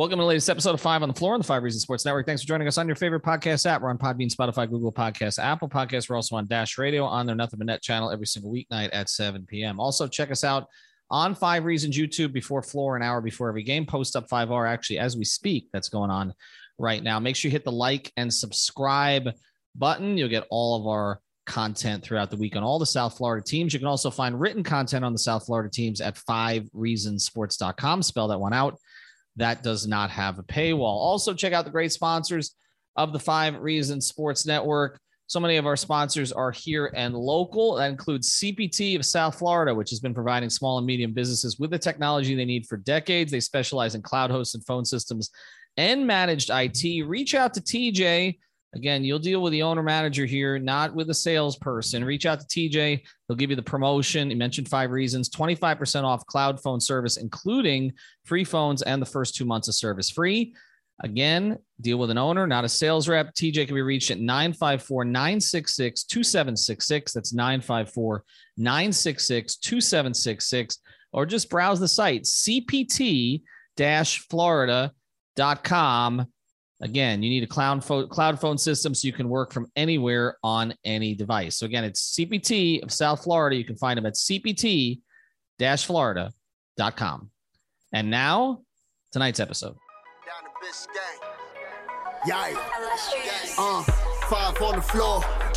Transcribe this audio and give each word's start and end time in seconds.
Welcome 0.00 0.16
to 0.16 0.22
the 0.22 0.28
latest 0.28 0.48
episode 0.48 0.72
of 0.72 0.80
Five 0.80 1.02
on 1.02 1.10
the 1.10 1.14
Floor 1.14 1.34
on 1.34 1.40
the 1.40 1.46
Five 1.46 1.62
Reasons 1.62 1.82
Sports 1.82 2.06
Network. 2.06 2.24
Thanks 2.24 2.40
for 2.40 2.48
joining 2.48 2.66
us 2.66 2.78
on 2.78 2.86
your 2.86 2.96
favorite 2.96 3.22
podcast 3.22 3.66
app. 3.66 3.82
We're 3.82 3.90
on 3.90 3.98
Podbean, 3.98 4.34
Spotify, 4.34 4.66
Google 4.66 4.90
Podcasts, 4.90 5.38
Apple 5.38 5.68
Podcasts. 5.68 6.08
We're 6.08 6.16
also 6.16 6.36
on 6.36 6.46
Dash 6.46 6.78
Radio 6.78 7.04
on 7.04 7.26
their 7.26 7.36
Nothing 7.36 7.58
But 7.58 7.66
Net 7.66 7.82
channel 7.82 8.10
every 8.10 8.26
single 8.26 8.50
weeknight 8.50 8.88
at 8.94 9.10
7 9.10 9.44
p.m. 9.44 9.78
Also, 9.78 10.08
check 10.08 10.30
us 10.30 10.42
out 10.42 10.68
on 11.10 11.34
Five 11.34 11.66
Reasons 11.66 11.98
YouTube 11.98 12.32
before 12.32 12.62
floor, 12.62 12.96
an 12.96 13.02
hour 13.02 13.20
before 13.20 13.50
every 13.50 13.62
game. 13.62 13.84
Post 13.84 14.16
up 14.16 14.26
5R 14.26 14.66
actually 14.66 14.98
as 14.98 15.18
we 15.18 15.24
speak. 15.26 15.68
That's 15.70 15.90
going 15.90 16.10
on 16.10 16.32
right 16.78 17.02
now. 17.02 17.20
Make 17.20 17.36
sure 17.36 17.50
you 17.50 17.52
hit 17.52 17.64
the 17.64 17.70
like 17.70 18.10
and 18.16 18.32
subscribe 18.32 19.34
button. 19.76 20.16
You'll 20.16 20.30
get 20.30 20.46
all 20.48 20.80
of 20.80 20.86
our 20.86 21.20
content 21.44 22.02
throughout 22.02 22.30
the 22.30 22.38
week 22.38 22.56
on 22.56 22.62
all 22.62 22.78
the 22.78 22.86
South 22.86 23.18
Florida 23.18 23.44
teams. 23.44 23.74
You 23.74 23.78
can 23.78 23.86
also 23.86 24.10
find 24.10 24.40
written 24.40 24.62
content 24.62 25.04
on 25.04 25.12
the 25.12 25.18
South 25.18 25.44
Florida 25.44 25.68
teams 25.68 26.00
at 26.00 26.14
fivereasonsports.com. 26.14 28.02
Spell 28.02 28.28
that 28.28 28.40
one 28.40 28.54
out 28.54 28.78
that 29.40 29.62
does 29.62 29.86
not 29.86 30.10
have 30.10 30.38
a 30.38 30.42
paywall. 30.42 30.82
Also, 30.82 31.34
check 31.34 31.52
out 31.52 31.64
the 31.64 31.70
great 31.70 31.92
sponsors 31.92 32.54
of 32.96 33.12
the 33.12 33.18
Five 33.18 33.60
Reasons 33.60 34.06
Sports 34.06 34.46
Network. 34.46 35.00
So 35.26 35.38
many 35.38 35.56
of 35.56 35.66
our 35.66 35.76
sponsors 35.76 36.32
are 36.32 36.50
here 36.50 36.92
and 36.96 37.14
local. 37.14 37.76
That 37.76 37.90
includes 37.90 38.40
CPT 38.40 38.96
of 38.96 39.06
South 39.06 39.38
Florida, 39.38 39.72
which 39.72 39.90
has 39.90 40.00
been 40.00 40.12
providing 40.12 40.50
small 40.50 40.78
and 40.78 40.86
medium 40.86 41.12
businesses 41.12 41.58
with 41.58 41.70
the 41.70 41.78
technology 41.78 42.34
they 42.34 42.44
need 42.44 42.66
for 42.66 42.78
decades. 42.78 43.30
They 43.30 43.40
specialize 43.40 43.94
in 43.94 44.02
cloud 44.02 44.30
hosts 44.30 44.54
and 44.54 44.66
phone 44.66 44.84
systems 44.84 45.30
and 45.76 46.06
managed 46.06 46.50
IT. 46.52 47.06
Reach 47.06 47.34
out 47.34 47.54
to 47.54 47.60
TJ. 47.60 48.38
Again, 48.74 49.02
you'll 49.04 49.18
deal 49.18 49.42
with 49.42 49.50
the 49.52 49.62
owner 49.62 49.82
manager 49.82 50.24
here, 50.24 50.58
not 50.58 50.94
with 50.94 51.10
a 51.10 51.14
salesperson. 51.14 52.04
Reach 52.04 52.24
out 52.24 52.38
to 52.40 52.46
TJ. 52.46 53.02
He'll 53.26 53.36
give 53.36 53.50
you 53.50 53.56
the 53.56 53.62
promotion. 53.62 54.30
He 54.30 54.36
mentioned 54.36 54.68
five 54.68 54.92
reasons 54.92 55.28
25% 55.28 56.04
off 56.04 56.24
cloud 56.26 56.62
phone 56.62 56.80
service, 56.80 57.16
including 57.16 57.92
free 58.24 58.44
phones 58.44 58.82
and 58.82 59.02
the 59.02 59.06
first 59.06 59.34
two 59.34 59.44
months 59.44 59.66
of 59.66 59.74
service 59.74 60.08
free. 60.08 60.54
Again, 61.02 61.58
deal 61.80 61.98
with 61.98 62.10
an 62.10 62.18
owner, 62.18 62.46
not 62.46 62.64
a 62.64 62.68
sales 62.68 63.08
rep. 63.08 63.34
TJ 63.34 63.66
can 63.66 63.74
be 63.74 63.82
reached 63.82 64.10
at 64.10 64.20
954 64.20 65.04
966 65.06 66.04
2766. 66.04 67.12
That's 67.12 67.32
954 67.32 68.24
966 68.56 69.56
2766. 69.56 70.78
Or 71.12 71.26
just 71.26 71.50
browse 71.50 71.80
the 71.80 71.88
site, 71.88 72.22
cpt 72.22 73.42
florida.com. 74.28 74.96
Again, 76.82 77.22
you 77.22 77.28
need 77.28 77.42
a 77.42 77.46
cloud, 77.46 77.84
phone, 77.84 78.08
cloud 78.08 78.40
phone 78.40 78.56
system 78.56 78.94
so 78.94 79.06
you 79.06 79.12
can 79.12 79.28
work 79.28 79.52
from 79.52 79.66
anywhere 79.76 80.38
on 80.42 80.74
any 80.84 81.14
device. 81.14 81.58
So, 81.58 81.66
again, 81.66 81.84
it's 81.84 82.16
CPT 82.18 82.82
of 82.82 82.90
South 82.90 83.22
Florida. 83.22 83.56
You 83.56 83.64
can 83.64 83.76
find 83.76 83.98
them 83.98 84.06
at 84.06 84.14
cpt 84.14 85.00
florida.com. 85.78 87.30
And 87.92 88.10
now, 88.10 88.62
tonight's 89.12 89.40
episode. 89.40 89.76
Yeah. 92.26 92.54
Uh, 93.58 93.82
five 94.28 94.62
on 94.62 94.76
the 94.76 94.82
floor, 94.82 95.22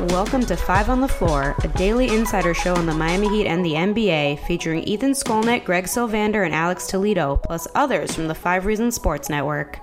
Welcome 0.00 0.44
to 0.46 0.56
Five 0.56 0.90
on 0.90 1.00
the 1.00 1.06
Floor, 1.06 1.54
a 1.62 1.68
daily 1.68 2.08
insider 2.08 2.52
show 2.52 2.74
on 2.74 2.84
the 2.84 2.92
Miami 2.92 3.28
Heat 3.28 3.46
and 3.46 3.64
the 3.64 3.74
NBA, 3.74 4.44
featuring 4.44 4.82
Ethan 4.82 5.12
Skolnick, 5.12 5.64
Greg 5.64 5.84
Sylvander, 5.84 6.44
and 6.44 6.52
Alex 6.52 6.88
Toledo, 6.88 7.36
plus 7.36 7.68
others 7.76 8.12
from 8.12 8.26
the 8.26 8.34
Five 8.34 8.66
Reasons 8.66 8.96
Sports 8.96 9.28
Network. 9.28 9.78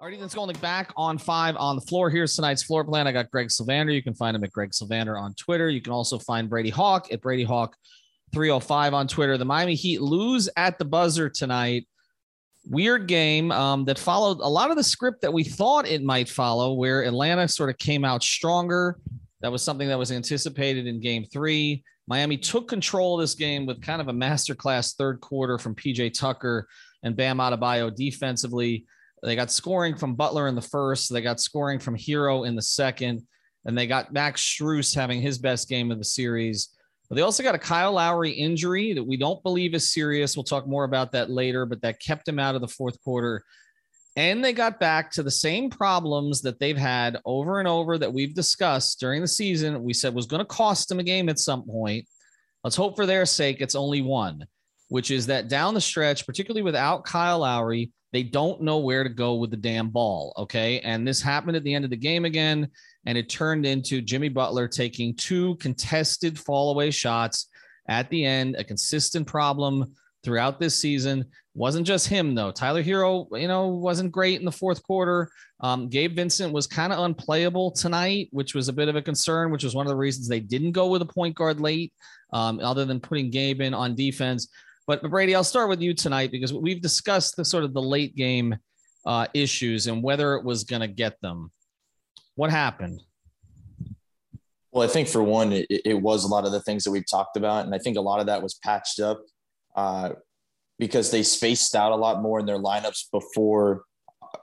right, 0.02 0.14
Ethan 0.14 0.28
Skolnick 0.28 0.60
back 0.60 0.92
on 0.96 1.16
five 1.16 1.54
on 1.58 1.76
the 1.76 1.82
floor. 1.82 2.10
Here's 2.10 2.34
tonight's 2.34 2.64
floor 2.64 2.82
plan. 2.82 3.06
I 3.06 3.12
got 3.12 3.30
Greg 3.30 3.50
Sylvander. 3.50 3.94
You 3.94 4.02
can 4.02 4.14
find 4.14 4.34
him 4.34 4.42
at 4.42 4.50
Greg 4.50 4.72
Sylvander 4.72 5.16
on 5.16 5.32
Twitter. 5.34 5.70
You 5.70 5.80
can 5.80 5.92
also 5.92 6.18
find 6.18 6.50
Brady 6.50 6.70
Hawk 6.70 7.12
at 7.12 7.20
Brady 7.20 7.44
Hawk 7.44 7.76
305 8.32 8.94
on 8.94 9.06
Twitter. 9.06 9.38
The 9.38 9.44
Miami 9.44 9.76
Heat 9.76 10.00
lose 10.00 10.48
at 10.56 10.80
the 10.80 10.84
buzzer 10.84 11.30
tonight 11.30 11.86
weird 12.68 13.06
game 13.06 13.52
um, 13.52 13.84
that 13.84 13.98
followed 13.98 14.40
a 14.40 14.48
lot 14.48 14.70
of 14.70 14.76
the 14.76 14.84
script 14.84 15.22
that 15.22 15.32
we 15.32 15.44
thought 15.44 15.86
it 15.86 16.02
might 16.02 16.28
follow, 16.28 16.74
where 16.74 17.04
Atlanta 17.04 17.48
sort 17.48 17.70
of 17.70 17.78
came 17.78 18.04
out 18.04 18.22
stronger. 18.22 18.98
That 19.40 19.52
was 19.52 19.62
something 19.62 19.88
that 19.88 19.98
was 19.98 20.12
anticipated 20.12 20.86
in 20.86 21.00
game 21.00 21.24
three. 21.24 21.84
Miami 22.08 22.36
took 22.36 22.68
control 22.68 23.14
of 23.14 23.20
this 23.20 23.34
game 23.34 23.66
with 23.66 23.82
kind 23.82 24.00
of 24.00 24.08
a 24.08 24.12
masterclass 24.12 24.94
third 24.96 25.20
quarter 25.20 25.58
from 25.58 25.74
PJ 25.74 26.14
Tucker 26.14 26.68
and 27.02 27.16
Bam 27.16 27.38
Adebayo 27.38 27.94
defensively. 27.94 28.86
They 29.22 29.34
got 29.34 29.50
scoring 29.50 29.96
from 29.96 30.14
Butler 30.14 30.46
in 30.46 30.54
the 30.54 30.62
first, 30.62 31.12
they 31.12 31.20
got 31.20 31.40
scoring 31.40 31.78
from 31.78 31.96
Herro 31.96 32.46
in 32.46 32.54
the 32.54 32.62
second, 32.62 33.26
and 33.64 33.76
they 33.76 33.86
got 33.86 34.12
Max 34.12 34.42
Strus 34.42 34.94
having 34.94 35.20
his 35.20 35.38
best 35.38 35.68
game 35.68 35.90
of 35.90 35.98
the 35.98 36.04
series. 36.04 36.75
But 37.08 37.16
they 37.16 37.22
also 37.22 37.42
got 37.42 37.54
a 37.54 37.58
Kyle 37.58 37.92
Lowry 37.92 38.30
injury 38.30 38.92
that 38.92 39.04
we 39.04 39.16
don't 39.16 39.42
believe 39.42 39.74
is 39.74 39.92
serious. 39.92 40.36
We'll 40.36 40.44
talk 40.44 40.66
more 40.66 40.84
about 40.84 41.12
that 41.12 41.30
later, 41.30 41.64
but 41.66 41.80
that 41.82 42.00
kept 42.00 42.26
him 42.26 42.38
out 42.38 42.54
of 42.54 42.60
the 42.60 42.68
fourth 42.68 43.00
quarter. 43.02 43.44
And 44.16 44.42
they 44.42 44.54
got 44.54 44.80
back 44.80 45.10
to 45.12 45.22
the 45.22 45.30
same 45.30 45.68
problems 45.68 46.40
that 46.42 46.58
they've 46.58 46.76
had 46.76 47.18
over 47.24 47.58
and 47.58 47.68
over 47.68 47.98
that 47.98 48.12
we've 48.12 48.34
discussed 48.34 48.98
during 48.98 49.20
the 49.20 49.28
season. 49.28 49.82
We 49.82 49.92
said 49.92 50.14
was 50.14 50.26
going 50.26 50.40
to 50.40 50.46
cost 50.46 50.88
them 50.88 50.98
a 50.98 51.04
game 51.04 51.28
at 51.28 51.38
some 51.38 51.64
point. 51.64 52.06
Let's 52.64 52.76
hope 52.76 52.96
for 52.96 53.06
their 53.06 53.26
sake 53.26 53.60
it's 53.60 53.74
only 53.74 54.00
one, 54.00 54.46
which 54.88 55.10
is 55.10 55.26
that 55.26 55.48
down 55.48 55.74
the 55.74 55.80
stretch, 55.80 56.26
particularly 56.26 56.62
without 56.62 57.04
Kyle 57.04 57.40
Lowry, 57.40 57.92
they 58.16 58.22
don't 58.22 58.62
know 58.62 58.78
where 58.78 59.04
to 59.04 59.10
go 59.10 59.34
with 59.34 59.50
the 59.50 59.58
damn 59.58 59.90
ball. 59.90 60.32
Okay. 60.38 60.80
And 60.80 61.06
this 61.06 61.20
happened 61.20 61.54
at 61.54 61.64
the 61.64 61.74
end 61.74 61.84
of 61.84 61.90
the 61.90 61.98
game 61.98 62.24
again 62.24 62.66
and 63.04 63.18
it 63.18 63.28
turned 63.28 63.66
into 63.66 64.00
Jimmy 64.00 64.30
Butler 64.30 64.68
taking 64.68 65.14
two 65.14 65.56
contested 65.56 66.38
fall 66.38 66.70
away 66.70 66.90
shots 66.90 67.50
at 67.90 68.08
the 68.08 68.24
end, 68.24 68.56
a 68.56 68.64
consistent 68.64 69.26
problem 69.26 69.92
throughout 70.24 70.58
this 70.58 70.78
season. 70.78 71.26
Wasn't 71.52 71.86
just 71.86 72.08
him 72.08 72.34
though. 72.34 72.52
Tyler 72.52 72.82
Herro, 72.82 73.26
you 73.38 73.48
know, 73.48 73.66
wasn't 73.66 74.12
great 74.12 74.38
in 74.38 74.46
the 74.46 74.50
fourth 74.50 74.82
quarter. 74.82 75.30
Um, 75.60 75.90
Gabe 75.90 76.16
Vincent 76.16 76.54
was 76.54 76.66
kind 76.66 76.94
of 76.94 77.00
unplayable 77.00 77.72
tonight, 77.72 78.28
which 78.30 78.54
was 78.54 78.68
a 78.68 78.72
bit 78.72 78.88
of 78.88 78.96
a 78.96 79.02
concern, 79.02 79.50
which 79.50 79.62
was 79.62 79.74
one 79.74 79.84
of 79.84 79.90
the 79.90 79.96
reasons 79.96 80.26
they 80.26 80.40
didn't 80.40 80.72
go 80.72 80.86
with 80.88 81.02
a 81.02 81.06
point 81.06 81.34
guard 81.34 81.60
late, 81.60 81.92
um, 82.32 82.60
other 82.60 82.86
than 82.86 82.98
putting 82.98 83.28
Gabe 83.28 83.60
in 83.60 83.74
on 83.74 83.94
defense. 83.94 84.48
But 84.86 85.02
Brady, 85.02 85.34
I'll 85.34 85.44
start 85.44 85.68
with 85.68 85.80
you 85.80 85.94
tonight 85.94 86.30
because 86.30 86.52
we've 86.52 86.80
discussed 86.80 87.36
the 87.36 87.44
sort 87.44 87.64
of 87.64 87.74
the 87.74 87.82
late 87.82 88.14
game 88.14 88.56
uh, 89.04 89.26
issues 89.34 89.86
and 89.86 90.02
whether 90.02 90.34
it 90.34 90.44
was 90.44 90.64
going 90.64 90.80
to 90.80 90.88
get 90.88 91.20
them. 91.20 91.50
What 92.36 92.50
happened? 92.50 93.02
Well, 94.72 94.88
I 94.88 94.90
think 94.90 95.08
for 95.08 95.22
one, 95.22 95.52
it, 95.52 95.66
it, 95.68 96.00
was 96.00 96.24
a 96.24 96.28
lot 96.28 96.44
of 96.44 96.52
the 96.52 96.60
things 96.60 96.84
that 96.84 96.90
we've 96.90 97.08
talked 97.10 97.36
about. 97.36 97.64
And 97.64 97.74
I 97.74 97.78
think 97.78 97.96
a 97.96 98.00
lot 98.00 98.20
of 98.20 98.26
that 98.26 98.42
was 98.42 98.54
patched 98.54 99.00
up 99.00 99.22
uh, 99.74 100.10
because 100.78 101.10
they 101.10 101.22
spaced 101.22 101.74
out 101.74 101.92
a 101.92 101.96
lot 101.96 102.20
more 102.20 102.38
in 102.38 102.46
their 102.46 102.58
lineups 102.58 103.10
before 103.10 103.84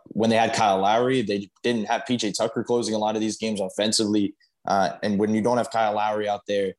when 0.07 0.29
they 0.29 0.35
had 0.35 0.53
Kyle 0.53 0.79
Lowry, 0.79 1.21
they 1.21 1.49
didn't 1.63 1.85
have 1.85 2.03
PJ 2.07 2.35
Tucker 2.37 2.63
closing 2.63 2.95
a 2.95 2.97
lot 2.97 3.15
of 3.15 3.21
these 3.21 3.37
games 3.37 3.59
offensively. 3.59 4.35
Uh, 4.67 4.91
and 5.01 5.19
when 5.19 5.33
you 5.33 5.41
don't 5.41 5.57
have 5.57 5.71
Kyle 5.71 5.93
Lowry 5.93 6.29
out 6.29 6.41
there, 6.47 6.73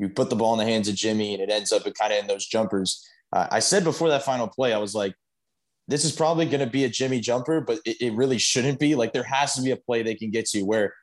you 0.00 0.08
put 0.08 0.30
the 0.30 0.36
ball 0.36 0.54
in 0.54 0.58
the 0.58 0.72
hands 0.72 0.88
of 0.88 0.94
Jimmy 0.94 1.34
and 1.34 1.42
it 1.42 1.50
ends 1.50 1.72
up 1.72 1.82
kind 1.94 2.12
of 2.12 2.18
in 2.18 2.26
those 2.26 2.46
jumpers. 2.46 3.06
Uh, 3.32 3.46
I 3.50 3.60
said 3.60 3.84
before 3.84 4.08
that 4.08 4.24
final 4.24 4.48
play, 4.48 4.72
I 4.72 4.78
was 4.78 4.94
like, 4.94 5.14
this 5.88 6.06
is 6.06 6.12
probably 6.12 6.46
going 6.46 6.60
to 6.60 6.66
be 6.66 6.84
a 6.84 6.88
Jimmy 6.88 7.20
jumper, 7.20 7.60
but 7.60 7.80
it, 7.84 8.00
it, 8.00 8.14
really 8.14 8.38
shouldn't 8.38 8.78
be. 8.78 8.94
Like 8.94 9.12
there 9.12 9.24
has 9.24 9.54
to 9.54 9.62
be 9.62 9.72
a 9.72 9.76
play 9.76 10.02
they 10.02 10.14
can 10.14 10.30
get 10.30 10.46
to 10.46 10.62
where 10.62 10.94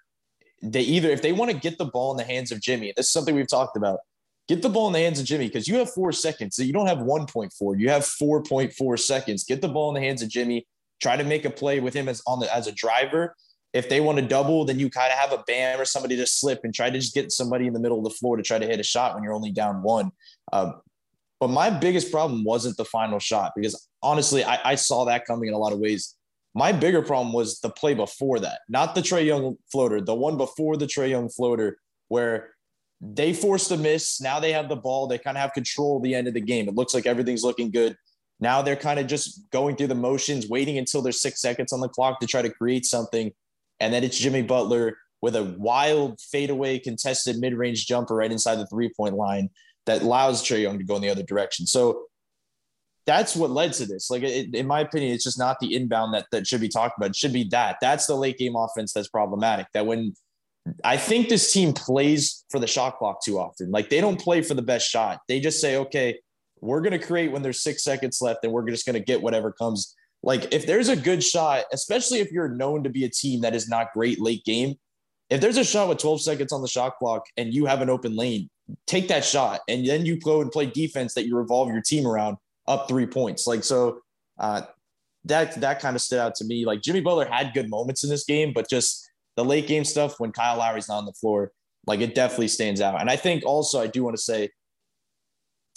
they 0.63 0.81
either, 0.81 1.09
if 1.09 1.21
they 1.21 1.31
want 1.31 1.51
to 1.51 1.57
get 1.57 1.77
the 1.77 1.85
ball 1.85 2.11
in 2.11 2.17
the 2.17 2.23
hands 2.23 2.51
of 2.51 2.59
Jimmy, 2.59 2.91
this 2.97 3.05
is 3.05 3.11
something 3.11 3.35
we've 3.35 3.47
talked 3.49 3.77
about, 3.77 3.99
get 4.47 4.63
the 4.63 4.69
ball 4.69 4.87
in 4.87 4.93
the 4.93 4.99
hands 4.99 5.19
of 5.19 5.25
Jimmy 5.25 5.47
because 5.47 5.67
you 5.67 5.75
have 5.75 5.91
four 5.91 6.11
seconds. 6.11 6.55
So 6.55 6.63
you 6.63 6.73
don't 6.73 6.87
have 6.87 6.99
1.4, 6.99 7.79
you 7.79 7.89
have 7.89 8.03
4.4 8.03 8.99
seconds. 8.99 9.43
Get 9.43 9.61
the 9.61 9.67
ball 9.67 9.89
in 9.89 10.01
the 10.01 10.07
hands 10.07 10.23
of 10.23 10.29
Jimmy. 10.29 10.65
Try 10.99 11.17
to 11.17 11.23
make 11.23 11.45
a 11.45 11.51
play 11.51 11.79
with 11.79 11.93
him 11.93 12.09
as 12.09 12.23
on 12.25 12.39
the 12.39 12.53
as 12.53 12.65
a 12.65 12.71
driver 12.71 13.35
if 13.77 13.89
they 13.89 14.01
want 14.01 14.17
to 14.17 14.25
double, 14.25 14.65
then 14.65 14.79
you 14.79 14.89
kind 14.89 15.11
of 15.11 15.19
have 15.19 15.31
a 15.31 15.43
Bam 15.45 15.79
or 15.79 15.85
somebody 15.85 16.15
to 16.17 16.25
slip 16.25 16.61
and 16.63 16.73
try 16.73 16.89
to 16.89 16.97
just 16.97 17.13
get 17.13 17.31
somebody 17.31 17.67
in 17.67 17.73
the 17.73 17.79
middle 17.79 17.99
of 17.99 18.03
the 18.03 18.09
floor 18.09 18.35
to 18.35 18.43
try 18.43 18.57
to 18.57 18.65
hit 18.65 18.79
a 18.79 18.83
shot 18.83 19.13
when 19.13 19.23
you're 19.23 19.33
only 19.33 19.51
down 19.51 19.83
one. 19.83 20.11
Uh, 20.51 20.71
but 21.39 21.49
my 21.49 21.69
biggest 21.69 22.11
problem 22.11 22.43
wasn't 22.43 22.75
the 22.77 22.85
final 22.85 23.19
shot 23.19 23.51
because 23.55 23.87
honestly, 24.01 24.43
I, 24.43 24.71
I, 24.71 24.75
saw 24.75 25.05
that 25.05 25.25
coming 25.25 25.49
in 25.49 25.53
a 25.53 25.59
lot 25.59 25.73
of 25.73 25.79
ways. 25.79 26.15
My 26.55 26.71
bigger 26.71 27.03
problem 27.03 27.33
was 27.33 27.59
the 27.59 27.69
play 27.69 27.93
before 27.93 28.39
that, 28.39 28.61
not 28.67 28.95
the 28.95 29.01
Trae 29.01 29.23
Young 29.23 29.57
floater, 29.71 30.01
the 30.01 30.15
one 30.15 30.37
before 30.37 30.75
the 30.75 30.87
Trae 30.87 31.11
Young 31.11 31.29
floater, 31.29 31.77
where 32.07 32.55
they 32.99 33.33
forced 33.33 33.69
a 33.69 33.77
miss. 33.77 34.19
Now 34.19 34.39
they 34.39 34.53
have 34.53 34.67
the 34.67 34.75
ball. 34.75 35.05
They 35.05 35.19
kind 35.19 35.37
of 35.37 35.41
have 35.41 35.53
control 35.53 35.99
the 35.99 36.15
end 36.15 36.27
of 36.27 36.33
the 36.33 36.41
game. 36.41 36.67
It 36.67 36.73
looks 36.73 36.95
like 36.95 37.05
everything's 37.05 37.43
looking 37.43 37.69
good. 37.69 37.95
Now 38.39 38.63
they're 38.63 38.75
kind 38.75 38.99
of 38.99 39.05
just 39.05 39.49
going 39.51 39.75
through 39.75 39.87
the 39.87 39.95
motions, 39.95 40.49
waiting 40.49 40.79
until 40.79 41.03
there's 41.03 41.21
six 41.21 41.39
seconds 41.41 41.71
on 41.73 41.79
the 41.79 41.89
clock 41.89 42.19
to 42.21 42.27
try 42.27 42.41
to 42.41 42.49
create 42.49 42.85
something. 42.85 43.31
And 43.79 43.93
then 43.93 44.03
it's 44.03 44.17
Jimmy 44.17 44.41
Butler 44.41 44.97
with 45.21 45.35
a 45.35 45.43
wild 45.43 46.19
fadeaway 46.19 46.79
contested 46.79 47.37
mid-range 47.37 47.85
jumper 47.85 48.15
right 48.15 48.31
inside 48.31 48.55
the 48.55 48.67
three-point 48.67 49.15
line 49.15 49.49
that 49.85 50.01
allows 50.01 50.43
Trae 50.43 50.61
Young 50.61 50.77
to 50.77 50.83
go 50.83 50.95
in 50.95 51.01
the 51.01 51.09
other 51.09 51.23
direction. 51.23 51.65
So 51.65 52.03
that's 53.05 53.35
what 53.35 53.51
led 53.51 53.73
to 53.73 53.85
this. 53.85 54.09
Like, 54.09 54.23
it, 54.23 54.53
in 54.53 54.67
my 54.67 54.81
opinion, 54.81 55.13
it's 55.13 55.23
just 55.23 55.39
not 55.39 55.59
the 55.59 55.75
inbound 55.75 56.13
that 56.13 56.27
that 56.31 56.45
should 56.45 56.61
be 56.61 56.69
talked 56.69 56.97
about. 56.97 57.11
It 57.11 57.15
should 57.15 57.33
be 57.33 57.45
that. 57.45 57.77
That's 57.81 58.05
the 58.05 58.15
late 58.15 58.37
game 58.37 58.55
offense 58.55 58.93
that's 58.93 59.07
problematic. 59.07 59.67
That 59.73 59.85
when 59.85 60.13
I 60.83 60.97
think 60.97 61.29
this 61.29 61.53
team 61.53 61.73
plays 61.73 62.43
for 62.49 62.59
the 62.59 62.67
shot 62.67 62.97
clock 62.97 63.23
too 63.23 63.39
often. 63.39 63.71
Like 63.71 63.89
they 63.89 64.01
don't 64.01 64.19
play 64.19 64.41
for 64.41 64.53
the 64.53 64.61
best 64.61 64.89
shot. 64.89 65.19
They 65.27 65.39
just 65.39 65.61
say, 65.61 65.77
okay, 65.77 66.19
we're 66.59 66.81
going 66.81 66.99
to 66.99 67.05
create 67.05 67.31
when 67.31 67.41
there's 67.41 67.61
six 67.61 67.83
seconds 67.83 68.19
left, 68.21 68.43
and 68.43 68.51
we're 68.51 68.67
just 68.69 68.85
going 68.85 68.95
to 68.95 68.99
get 68.99 69.21
whatever 69.21 69.51
comes 69.51 69.95
like 70.23 70.53
if 70.53 70.65
there's 70.65 70.89
a 70.89 70.95
good 70.95 71.23
shot, 71.23 71.65
especially 71.71 72.19
if 72.19 72.31
you're 72.31 72.49
known 72.49 72.83
to 72.83 72.89
be 72.89 73.05
a 73.05 73.09
team 73.09 73.41
that 73.41 73.55
is 73.55 73.69
not 73.69 73.93
great 73.93 74.19
late 74.19 74.43
game, 74.45 74.75
if 75.29 75.41
there's 75.41 75.57
a 75.57 75.63
shot 75.63 75.89
with 75.89 75.97
12 75.99 76.21
seconds 76.21 76.51
on 76.51 76.61
the 76.61 76.67
shot 76.67 76.97
clock 76.97 77.25
and 77.37 77.53
you 77.53 77.65
have 77.65 77.81
an 77.81 77.89
open 77.89 78.15
lane, 78.15 78.49
take 78.85 79.07
that 79.09 79.23
shot 79.23 79.61
and 79.67 79.85
then 79.85 80.05
you 80.05 80.19
go 80.19 80.41
and 80.41 80.51
play 80.51 80.65
defense 80.65 81.13
that 81.13 81.25
you 81.25 81.37
revolve 81.37 81.69
your 81.69 81.81
team 81.81 82.05
around 82.05 82.37
up 82.67 82.87
three 82.87 83.05
points. 83.05 83.47
Like 83.47 83.63
so, 83.63 84.01
uh, 84.39 84.61
that 85.25 85.59
that 85.61 85.81
kind 85.81 85.95
of 85.95 86.01
stood 86.01 86.19
out 86.19 86.35
to 86.35 86.45
me. 86.45 86.65
Like 86.65 86.81
Jimmy 86.81 87.01
Butler 87.01 87.25
had 87.25 87.53
good 87.53 87.69
moments 87.69 88.03
in 88.03 88.09
this 88.09 88.23
game, 88.23 88.53
but 88.53 88.69
just 88.69 89.09
the 89.35 89.43
late 89.43 89.67
game 89.67 89.83
stuff 89.83 90.19
when 90.19 90.31
Kyle 90.31 90.57
Lowry's 90.57 90.87
not 90.87 90.99
on 90.99 91.05
the 91.05 91.13
floor, 91.13 91.51
like 91.85 91.99
it 91.99 92.15
definitely 92.15 92.47
stands 92.47 92.81
out. 92.81 92.99
And 92.99 93.09
I 93.09 93.15
think 93.15 93.45
also 93.45 93.81
I 93.81 93.87
do 93.87 94.03
want 94.03 94.15
to 94.15 94.21
say 94.21 94.49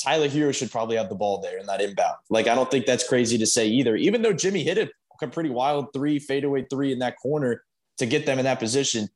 Tyler 0.03 0.29
Herro 0.29 0.55
should 0.55 0.71
probably 0.71 0.97
have 0.97 1.09
the 1.09 1.15
ball 1.15 1.41
there 1.41 1.59
in 1.59 1.67
that 1.67 1.81
inbound. 1.81 2.17
Like, 2.31 2.47
I 2.47 2.55
don't 2.55 2.71
think 2.71 2.87
that's 2.87 3.07
crazy 3.07 3.37
to 3.39 3.47
say 3.47 3.69
either, 3.69 3.97
even 3.97 4.23
though 4.23 4.33
Jimmy 4.33 4.63
hit 4.65 4.79
it 4.79 4.91
a 5.23 5.29
pretty 5.29 5.51
wild 5.51 5.93
three, 5.93 6.19
fadeaway 6.19 6.65
three 6.71 6.93
in 6.93 6.99
that 7.01 7.19
corner 7.19 7.63
to 7.99 8.07
get 8.07 8.27
them 8.27 8.39
in 8.39 8.45
that 8.45 8.59
position. 8.59 9.09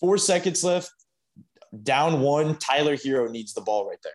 Four 0.00 0.18
seconds 0.18 0.64
left, 0.64 0.90
down 1.82 2.20
one. 2.20 2.56
Tyler 2.56 2.96
Herro 2.96 3.30
needs 3.30 3.54
the 3.54 3.60
ball 3.60 3.88
right 3.88 3.98
there. 4.02 4.12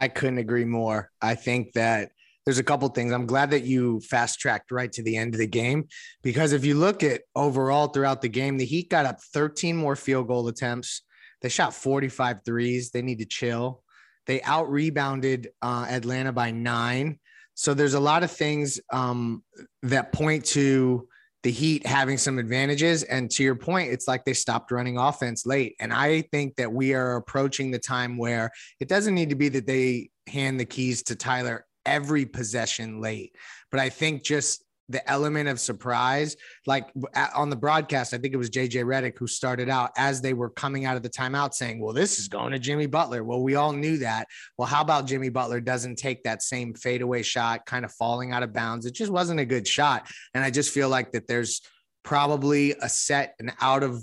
I 0.00 0.08
couldn't 0.08 0.38
agree 0.38 0.64
more. 0.64 1.10
I 1.20 1.34
think 1.34 1.72
that 1.74 2.10
there's 2.44 2.58
a 2.58 2.64
couple 2.64 2.88
things. 2.88 3.12
I'm 3.12 3.26
glad 3.26 3.50
that 3.52 3.64
you 3.64 4.00
fast 4.00 4.38
tracked 4.38 4.70
right 4.70 4.92
to 4.92 5.02
the 5.02 5.16
end 5.16 5.34
of 5.34 5.38
the 5.38 5.46
game 5.46 5.88
because 6.22 6.52
if 6.52 6.64
you 6.64 6.74
look 6.74 7.02
at 7.02 7.22
overall 7.34 7.88
throughout 7.88 8.20
the 8.20 8.28
game, 8.28 8.58
the 8.58 8.66
Heat 8.66 8.90
got 8.90 9.06
up 9.06 9.20
13 9.20 9.76
more 9.76 9.96
field 9.96 10.28
goal 10.28 10.48
attempts. 10.48 11.02
They 11.40 11.48
shot 11.48 11.74
45 11.74 12.40
threes. 12.44 12.90
They 12.90 13.02
need 13.02 13.18
to 13.18 13.26
chill. 13.26 13.83
They 14.26 14.42
out 14.42 14.70
rebounded 14.70 15.50
uh, 15.62 15.86
Atlanta 15.88 16.32
by 16.32 16.50
nine. 16.50 17.18
So 17.54 17.74
there's 17.74 17.94
a 17.94 18.00
lot 18.00 18.24
of 18.24 18.30
things 18.30 18.80
um, 18.92 19.42
that 19.82 20.12
point 20.12 20.44
to 20.46 21.06
the 21.44 21.50
Heat 21.50 21.86
having 21.86 22.16
some 22.16 22.38
advantages. 22.38 23.02
And 23.04 23.30
to 23.32 23.42
your 23.42 23.54
point, 23.54 23.92
it's 23.92 24.08
like 24.08 24.24
they 24.24 24.32
stopped 24.32 24.72
running 24.72 24.96
offense 24.98 25.46
late. 25.46 25.76
And 25.78 25.92
I 25.92 26.22
think 26.22 26.56
that 26.56 26.72
we 26.72 26.94
are 26.94 27.16
approaching 27.16 27.70
the 27.70 27.78
time 27.78 28.16
where 28.16 28.50
it 28.80 28.88
doesn't 28.88 29.14
need 29.14 29.28
to 29.28 29.36
be 29.36 29.50
that 29.50 29.66
they 29.66 30.10
hand 30.26 30.58
the 30.58 30.64
keys 30.64 31.02
to 31.04 31.14
Tyler 31.14 31.66
every 31.84 32.24
possession 32.24 33.00
late. 33.00 33.36
But 33.70 33.78
I 33.78 33.90
think 33.90 34.24
just 34.24 34.63
the 34.88 35.08
element 35.10 35.48
of 35.48 35.58
surprise. 35.58 36.36
Like 36.66 36.88
on 37.34 37.50
the 37.50 37.56
broadcast, 37.56 38.14
I 38.14 38.18
think 38.18 38.34
it 38.34 38.38
was 38.38 38.50
JJ 38.50 38.84
Redick 38.84 39.18
who 39.18 39.26
started 39.26 39.68
out 39.68 39.90
as 39.96 40.20
they 40.20 40.34
were 40.34 40.50
coming 40.50 40.84
out 40.84 40.96
of 40.96 41.02
the 41.02 41.10
timeout 41.10 41.54
saying, 41.54 41.80
Well, 41.80 41.94
this 41.94 42.18
is 42.18 42.28
going 42.28 42.52
to 42.52 42.58
Jimmy 42.58 42.86
Butler. 42.86 43.24
Well, 43.24 43.42
we 43.42 43.54
all 43.54 43.72
knew 43.72 43.98
that. 43.98 44.26
Well, 44.58 44.68
how 44.68 44.82
about 44.82 45.06
Jimmy 45.06 45.30
Butler 45.30 45.60
doesn't 45.60 45.96
take 45.96 46.22
that 46.24 46.42
same 46.42 46.74
fadeaway 46.74 47.22
shot, 47.22 47.66
kind 47.66 47.84
of 47.84 47.92
falling 47.92 48.32
out 48.32 48.42
of 48.42 48.52
bounds? 48.52 48.86
It 48.86 48.94
just 48.94 49.12
wasn't 49.12 49.40
a 49.40 49.46
good 49.46 49.66
shot. 49.66 50.08
And 50.34 50.44
I 50.44 50.50
just 50.50 50.72
feel 50.72 50.88
like 50.88 51.12
that 51.12 51.26
there's 51.26 51.62
probably 52.02 52.72
a 52.80 52.88
set, 52.88 53.34
an 53.38 53.52
out 53.60 53.82
of 53.82 54.02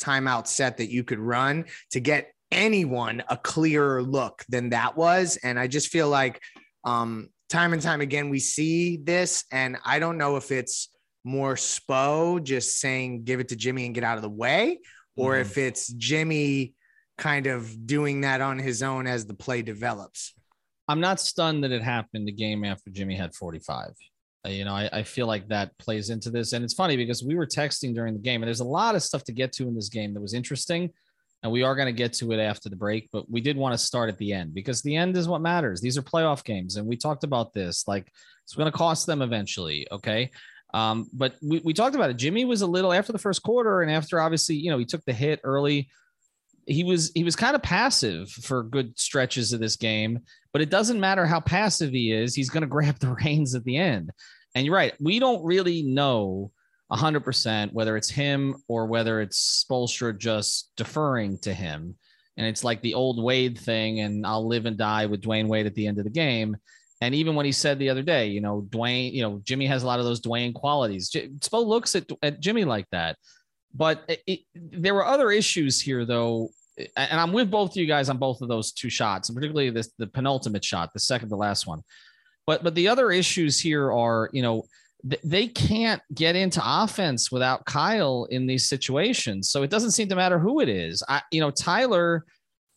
timeout 0.00 0.46
set 0.46 0.78
that 0.78 0.90
you 0.90 1.04
could 1.04 1.18
run 1.18 1.66
to 1.90 2.00
get 2.00 2.32
anyone 2.50 3.22
a 3.28 3.36
clearer 3.36 4.02
look 4.02 4.44
than 4.48 4.70
that 4.70 4.96
was. 4.96 5.38
And 5.42 5.58
I 5.58 5.66
just 5.66 5.88
feel 5.88 6.08
like, 6.08 6.40
um, 6.84 7.28
time 7.52 7.74
and 7.74 7.82
time 7.82 8.00
again 8.00 8.30
we 8.30 8.38
see 8.38 8.96
this 8.96 9.44
and 9.52 9.76
i 9.84 9.98
don't 9.98 10.16
know 10.16 10.36
if 10.36 10.50
it's 10.50 10.88
more 11.22 11.54
spo 11.54 12.42
just 12.42 12.80
saying 12.80 13.22
give 13.24 13.40
it 13.40 13.48
to 13.48 13.56
jimmy 13.56 13.84
and 13.84 13.94
get 13.94 14.02
out 14.02 14.16
of 14.16 14.22
the 14.22 14.30
way 14.30 14.80
or 15.16 15.32
mm-hmm. 15.32 15.42
if 15.42 15.58
it's 15.58 15.92
jimmy 15.92 16.72
kind 17.18 17.46
of 17.46 17.86
doing 17.86 18.22
that 18.22 18.40
on 18.40 18.58
his 18.58 18.82
own 18.82 19.06
as 19.06 19.26
the 19.26 19.34
play 19.34 19.60
develops. 19.60 20.32
I'm 20.88 21.00
not 21.00 21.20
stunned 21.20 21.62
that 21.62 21.70
it 21.70 21.82
happened 21.82 22.26
the 22.26 22.32
game 22.32 22.64
after 22.64 22.90
jimmy 22.90 23.16
had 23.16 23.34
45 23.34 23.90
uh, 24.44 24.48
you 24.48 24.64
know 24.64 24.74
I, 24.74 24.88
I 24.90 25.02
feel 25.02 25.26
like 25.26 25.46
that 25.48 25.76
plays 25.78 26.08
into 26.08 26.30
this. 26.30 26.54
And 26.54 26.64
it's 26.64 26.74
funny 26.74 26.96
because 26.96 27.22
we 27.22 27.34
were 27.34 27.46
texting 27.46 27.94
during 27.94 28.14
the 28.14 28.20
game 28.20 28.42
and 28.42 28.48
there's 28.48 28.60
a 28.60 28.64
lot 28.64 28.94
of 28.94 29.02
stuff 29.02 29.24
to 29.24 29.32
get 29.32 29.52
to 29.52 29.68
in 29.68 29.74
this 29.74 29.90
game 29.90 30.14
that 30.14 30.22
was 30.22 30.32
interesting 30.32 30.90
and 31.42 31.50
we 31.50 31.62
are 31.62 31.74
going 31.74 31.86
to 31.86 31.92
get 31.92 32.12
to 32.14 32.32
it 32.32 32.38
after 32.38 32.68
the 32.68 32.76
break 32.76 33.08
but 33.12 33.30
we 33.30 33.40
did 33.40 33.56
want 33.56 33.72
to 33.72 33.78
start 33.78 34.08
at 34.08 34.18
the 34.18 34.32
end 34.32 34.54
because 34.54 34.82
the 34.82 34.96
end 34.96 35.16
is 35.16 35.28
what 35.28 35.40
matters. 35.40 35.80
These 35.80 35.98
are 35.98 36.02
playoff 36.02 36.44
games 36.44 36.76
and 36.76 36.86
we 36.86 36.96
talked 36.96 37.24
about 37.24 37.52
this. 37.52 37.86
Like 37.86 38.12
it's 38.44 38.54
going 38.54 38.70
to 38.70 38.76
cost 38.76 39.06
them 39.06 39.22
eventually 39.22 39.86
okay? 39.90 40.30
Um, 40.74 41.08
but 41.12 41.34
we, 41.42 41.60
we 41.60 41.74
talked 41.74 41.94
about 41.94 42.10
it. 42.10 42.16
Jimmy 42.16 42.44
was 42.44 42.62
a 42.62 42.66
little 42.66 42.92
after 42.92 43.12
the 43.12 43.18
first 43.18 43.42
quarter 43.42 43.82
and 43.82 43.90
after 43.90 44.20
obviously 44.20 44.56
you 44.56 44.70
know 44.70 44.78
he 44.78 44.84
took 44.84 45.04
the 45.04 45.12
hit 45.12 45.40
early 45.44 45.88
he 46.66 46.84
was 46.84 47.10
he 47.14 47.24
was 47.24 47.34
kind 47.34 47.56
of 47.56 47.62
passive 47.62 48.30
for 48.30 48.62
good 48.62 48.98
stretches 48.98 49.52
of 49.52 49.60
this 49.60 49.76
game 49.76 50.20
but 50.52 50.62
it 50.62 50.70
doesn't 50.70 51.00
matter 51.00 51.26
how 51.26 51.40
passive 51.40 51.90
he 51.90 52.12
is 52.12 52.34
he's 52.34 52.50
going 52.50 52.60
to 52.62 52.66
grab 52.68 52.98
the 52.98 53.14
reins 53.24 53.54
at 53.54 53.64
the 53.64 53.76
end. 53.76 54.10
And 54.54 54.66
you're 54.66 54.74
right 54.74 54.94
we 55.00 55.18
don't 55.18 55.44
really 55.44 55.82
know 55.82 56.52
100%, 56.92 57.72
whether 57.72 57.96
it's 57.96 58.10
him 58.10 58.56
or 58.68 58.86
whether 58.86 59.20
it's 59.20 59.64
Spoelstra 59.64 60.16
just 60.16 60.70
deferring 60.76 61.38
to 61.38 61.54
him. 61.54 61.96
And 62.36 62.46
it's 62.46 62.64
like 62.64 62.80
the 62.82 62.94
old 62.94 63.22
Wade 63.22 63.58
thing, 63.58 64.00
and 64.00 64.26
I'll 64.26 64.46
live 64.46 64.66
and 64.66 64.76
die 64.76 65.06
with 65.06 65.22
Dwyane 65.22 65.48
Wade 65.48 65.66
at 65.66 65.74
the 65.74 65.86
end 65.86 65.98
of 65.98 66.04
the 66.04 66.10
game. 66.10 66.56
And 67.00 67.14
even 67.14 67.34
when 67.34 67.46
he 67.46 67.52
said 67.52 67.78
the 67.78 67.90
other 67.90 68.02
day, 68.02 68.28
you 68.28 68.40
know, 68.40 68.66
Dwayne, 68.70 69.12
you 69.12 69.22
know, 69.22 69.40
Jimmy 69.42 69.66
has 69.66 69.82
a 69.82 69.86
lot 69.86 69.98
of 69.98 70.04
those 70.04 70.20
Dwayne 70.20 70.54
qualities. 70.54 71.10
Spo 71.10 71.66
looks 71.66 71.96
at, 71.96 72.08
at 72.22 72.40
Jimmy 72.40 72.64
like 72.64 72.86
that. 72.92 73.16
But 73.74 74.04
it, 74.08 74.20
it, 74.26 74.40
there 74.54 74.94
were 74.94 75.04
other 75.04 75.30
issues 75.30 75.80
here, 75.80 76.04
though. 76.04 76.50
And 76.96 77.20
I'm 77.20 77.32
with 77.32 77.50
both 77.50 77.72
of 77.72 77.76
you 77.76 77.86
guys 77.86 78.08
on 78.08 78.18
both 78.18 78.40
of 78.40 78.48
those 78.48 78.72
two 78.72 78.88
shots, 78.88 79.28
and 79.28 79.36
particularly 79.36 79.70
this 79.70 79.92
the 79.98 80.06
penultimate 80.06 80.64
shot, 80.64 80.92
the 80.92 81.00
second 81.00 81.28
to 81.30 81.36
last 81.36 81.66
one. 81.66 81.82
But 82.46 82.62
but 82.62 82.74
the 82.74 82.88
other 82.88 83.10
issues 83.10 83.60
here 83.60 83.92
are, 83.92 84.30
you 84.32 84.42
know, 84.42 84.64
they 85.02 85.48
can't 85.48 86.00
get 86.14 86.36
into 86.36 86.62
offense 86.64 87.32
without 87.32 87.64
Kyle 87.64 88.26
in 88.30 88.46
these 88.46 88.68
situations. 88.68 89.50
So 89.50 89.62
it 89.62 89.70
doesn't 89.70 89.90
seem 89.90 90.08
to 90.08 90.16
matter 90.16 90.38
who 90.38 90.60
it 90.60 90.68
is. 90.68 91.02
I, 91.08 91.22
you 91.32 91.40
know, 91.40 91.50
Tyler 91.50 92.24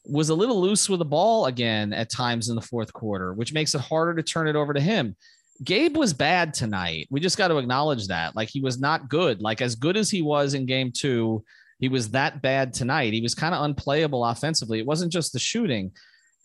was 0.07 0.29
a 0.29 0.35
little 0.35 0.59
loose 0.59 0.89
with 0.89 0.99
the 0.99 1.05
ball 1.05 1.45
again 1.45 1.93
at 1.93 2.09
times 2.09 2.49
in 2.49 2.55
the 2.55 2.61
fourth 2.61 2.91
quarter, 2.93 3.33
which 3.33 3.53
makes 3.53 3.75
it 3.75 3.81
harder 3.81 4.15
to 4.15 4.23
turn 4.23 4.47
it 4.47 4.55
over 4.55 4.73
to 4.73 4.81
him. 4.81 5.15
Gabe 5.63 5.95
was 5.95 6.13
bad 6.13 6.53
tonight. 6.53 7.07
We 7.11 7.19
just 7.19 7.37
got 7.37 7.47
to 7.49 7.57
acknowledge 7.57 8.07
that. 8.07 8.35
Like 8.35 8.49
he 8.49 8.61
was 8.61 8.79
not 8.79 9.07
good. 9.07 9.41
Like 9.41 9.61
as 9.61 9.75
good 9.75 9.95
as 9.95 10.09
he 10.09 10.21
was 10.21 10.53
in 10.53 10.65
game 10.65 10.91
two, 10.91 11.43
he 11.79 11.89
was 11.89 12.09
that 12.11 12.41
bad 12.41 12.73
tonight. 12.73 13.13
He 13.13 13.21
was 13.21 13.35
kind 13.35 13.53
of 13.53 13.63
unplayable 13.63 14.25
offensively. 14.25 14.79
It 14.79 14.85
wasn't 14.85 15.11
just 15.11 15.31
the 15.31 15.39
shooting. 15.39 15.91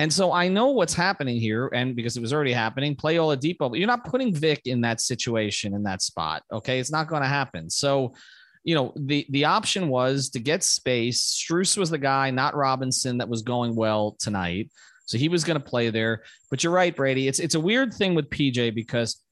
And 0.00 0.11
so 0.11 0.33
I 0.33 0.49
know 0.49 0.69
what's 0.69 0.95
happening 0.95 1.38
here, 1.38 1.69
and 1.75 1.95
because 1.95 2.16
it 2.16 2.23
was 2.23 2.33
already 2.33 2.54
happening, 2.54 2.97
play 2.97 3.19
all 3.19 3.37
Oladipo, 3.37 3.78
you're 3.78 3.87
not 3.87 4.07
putting 4.07 4.35
Vic 4.35 4.62
in 4.64 4.80
that 4.80 4.99
situation 4.99 5.75
in 5.75 5.83
that 5.83 6.00
spot. 6.00 6.42
Okay, 6.50 6.80
it's 6.80 6.90
not 6.90 7.07
going 7.07 7.21
to 7.21 7.28
happen. 7.28 7.69
So, 7.69 8.14
you 8.64 8.75
know, 8.75 8.95
the 8.97 9.26
the 9.28 9.45
option 9.45 9.88
was 9.88 10.30
to 10.30 10.38
get 10.38 10.64
space. 10.64 11.21
Strus 11.23 11.76
was 11.76 11.90
the 11.90 11.99
guy, 11.99 12.30
not 12.30 12.57
Robinson, 12.57 13.19
that 13.19 13.28
was 13.28 13.42
going 13.42 13.76
well 13.76 14.16
tonight. 14.19 14.71
So 15.04 15.19
he 15.19 15.28
was 15.28 15.45
going 15.45 15.61
to 15.61 15.69
play 15.69 15.90
there. 15.90 16.23
But 16.49 16.64
you're 16.64 16.73
right, 16.73 16.97
Brady. 16.97 17.28
It's 17.28 17.38
it's 17.38 17.54
a 17.54 17.61
weird 17.61 17.92
thing 17.92 18.14
with 18.14 18.30
PJ 18.30 18.75
because 18.75 19.23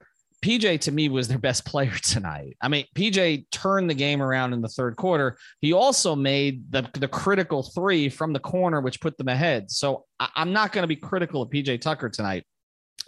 PJ 0.43 0.81
to 0.83 0.93
me 0.93 1.09
was 1.09 1.29
their 1.29 1.39
best 1.39 1.65
player 1.65 1.95
tonight. 2.03 2.57
I 2.61 2.69
mean, 2.69 2.85
PJ 2.95 3.51
turned 3.51 3.91
the 3.91 3.95
game 3.95 4.23
around 4.23 4.53
in 4.53 4.61
the 4.61 4.69
third 4.69 4.97
quarter. 4.97 5.37
He 5.61 5.73
also 5.73 6.15
made 6.15 6.71
the, 6.71 6.89
the 6.95 7.09
critical 7.09 7.63
three 7.63 8.09
from 8.09 8.33
the 8.33 8.41
corner, 8.41 8.81
which 8.81 9.01
put 9.01 9.17
them 9.19 9.29
ahead. 9.29 9.71
So 9.71 10.05
I, 10.21 10.29
I'm 10.37 10.53
not 10.53 10.73
going 10.73 10.83
to 10.83 10.89
be 10.89 10.97
critical 10.97 11.43
of 11.43 11.51
PJ 11.51 11.81
Tucker 11.81 12.09
tonight. 12.09 12.45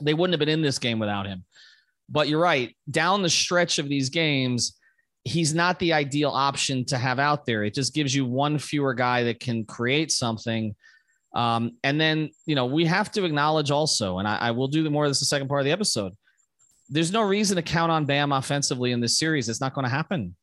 They 0.00 0.14
wouldn't 0.14 0.32
have 0.32 0.40
been 0.40 0.48
in 0.48 0.62
this 0.62 0.78
game 0.78 0.98
without 0.98 1.26
him. 1.26 1.44
But 2.08 2.28
you're 2.28 2.40
right. 2.40 2.74
Down 2.90 3.22
the 3.22 3.30
stretch 3.30 3.78
of 3.78 3.88
these 3.88 4.08
games, 4.08 4.76
he's 5.24 5.54
not 5.54 5.78
the 5.78 5.92
ideal 5.92 6.30
option 6.30 6.84
to 6.86 6.98
have 6.98 7.18
out 7.18 7.46
there. 7.46 7.62
It 7.62 7.74
just 7.74 7.94
gives 7.94 8.14
you 8.14 8.24
one 8.24 8.58
fewer 8.58 8.94
guy 8.94 9.22
that 9.24 9.38
can 9.38 9.64
create 9.64 10.10
something. 10.10 10.74
Um, 11.34 11.72
and 11.84 12.00
then, 12.00 12.30
you 12.46 12.56
know, 12.56 12.66
we 12.66 12.86
have 12.86 13.12
to 13.12 13.24
acknowledge 13.24 13.70
also, 13.70 14.18
and 14.18 14.26
I, 14.26 14.36
I 14.36 14.50
will 14.50 14.66
do 14.66 14.82
the 14.82 14.90
more 14.90 15.04
of 15.04 15.10
this 15.10 15.20
the 15.20 15.26
second 15.26 15.46
part 15.46 15.60
of 15.60 15.66
the 15.66 15.70
episode 15.70 16.14
there's 16.90 17.12
no 17.12 17.22
reason 17.22 17.56
to 17.56 17.62
count 17.62 17.92
on 17.92 18.04
Bam 18.04 18.32
offensively 18.32 18.92
in 18.92 19.00
this 19.00 19.18
series. 19.18 19.48
It's 19.48 19.60
not 19.60 19.74
going 19.74 19.84
to 19.84 19.90
happen. 19.90 20.34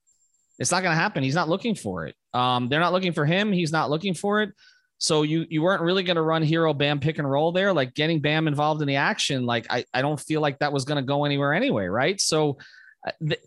It's 0.58 0.72
not 0.72 0.82
going 0.82 0.96
to 0.96 1.00
happen. 1.00 1.24
He's 1.24 1.36
not 1.36 1.50
looking 1.50 1.76
for 1.76 2.08
it. 2.08 2.16
Um, 2.34 2.70
they're 2.70 2.80
not 2.80 2.94
looking 2.94 3.12
for 3.12 3.26
him. 3.26 3.52
He's 3.52 3.72
not 3.72 3.90
looking 3.90 4.14
for 4.14 4.42
it. 4.42 4.52
So 5.00 5.22
you 5.22 5.46
you 5.50 5.62
weren't 5.62 5.84
really 5.84 6.02
going 6.02 6.16
to 6.16 6.24
run 6.24 6.44
Herro 6.44 6.76
Bam 6.76 7.00
pick 7.00 7.20
and 7.20 7.30
roll 7.30 7.52
there, 7.52 7.72
like 7.72 7.94
getting 7.94 8.20
Bam 8.20 8.48
involved 8.48 8.82
in 8.82 8.88
the 8.88 8.96
action. 8.96 9.46
Like 9.46 9.68
I 9.70 9.86
I 9.94 10.02
don't 10.02 10.20
feel 10.20 10.42
like 10.42 10.58
that 10.60 10.74
was 10.74 10.86
going 10.86 10.96
to 10.96 11.06
go 11.06 11.26
anywhere 11.26 11.54
anyway, 11.54 11.86
right? 11.86 12.20
So, 12.20 12.58
uh, 13.06 13.12
the, 13.22 13.38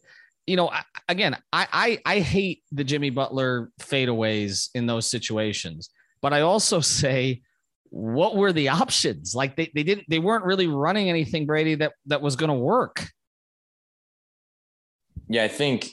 you 0.47 0.55
know, 0.55 0.71
again, 1.09 1.37
I, 1.53 1.67
I 1.73 2.17
I 2.17 2.21
hate 2.21 2.63
the 2.71 2.85
Jimmy 2.85 3.11
Butler 3.11 3.71
fadeaways 3.81 4.69
in 4.75 4.87
those 4.87 5.11
situations, 5.11 5.91
but 6.23 6.33
I 6.33 6.43
also 6.43 6.81
say 6.81 7.43
what 7.91 8.37
were 8.37 8.53
the 8.53 8.69
options? 8.69 9.35
Like 9.35 9.57
they, 9.57 9.71
they 9.75 9.83
didn't 9.83 10.07
they 10.09 10.19
weren't 10.19 10.45
really 10.45 10.67
running 10.67 11.09
anything, 11.09 11.47
Brady, 11.47 11.75
that 11.77 11.93
that 12.07 12.23
was 12.23 12.37
going 12.37 12.49
to 12.49 12.55
work. 12.55 13.09
Yeah, 15.29 15.45
I 15.45 15.49
think 15.49 15.91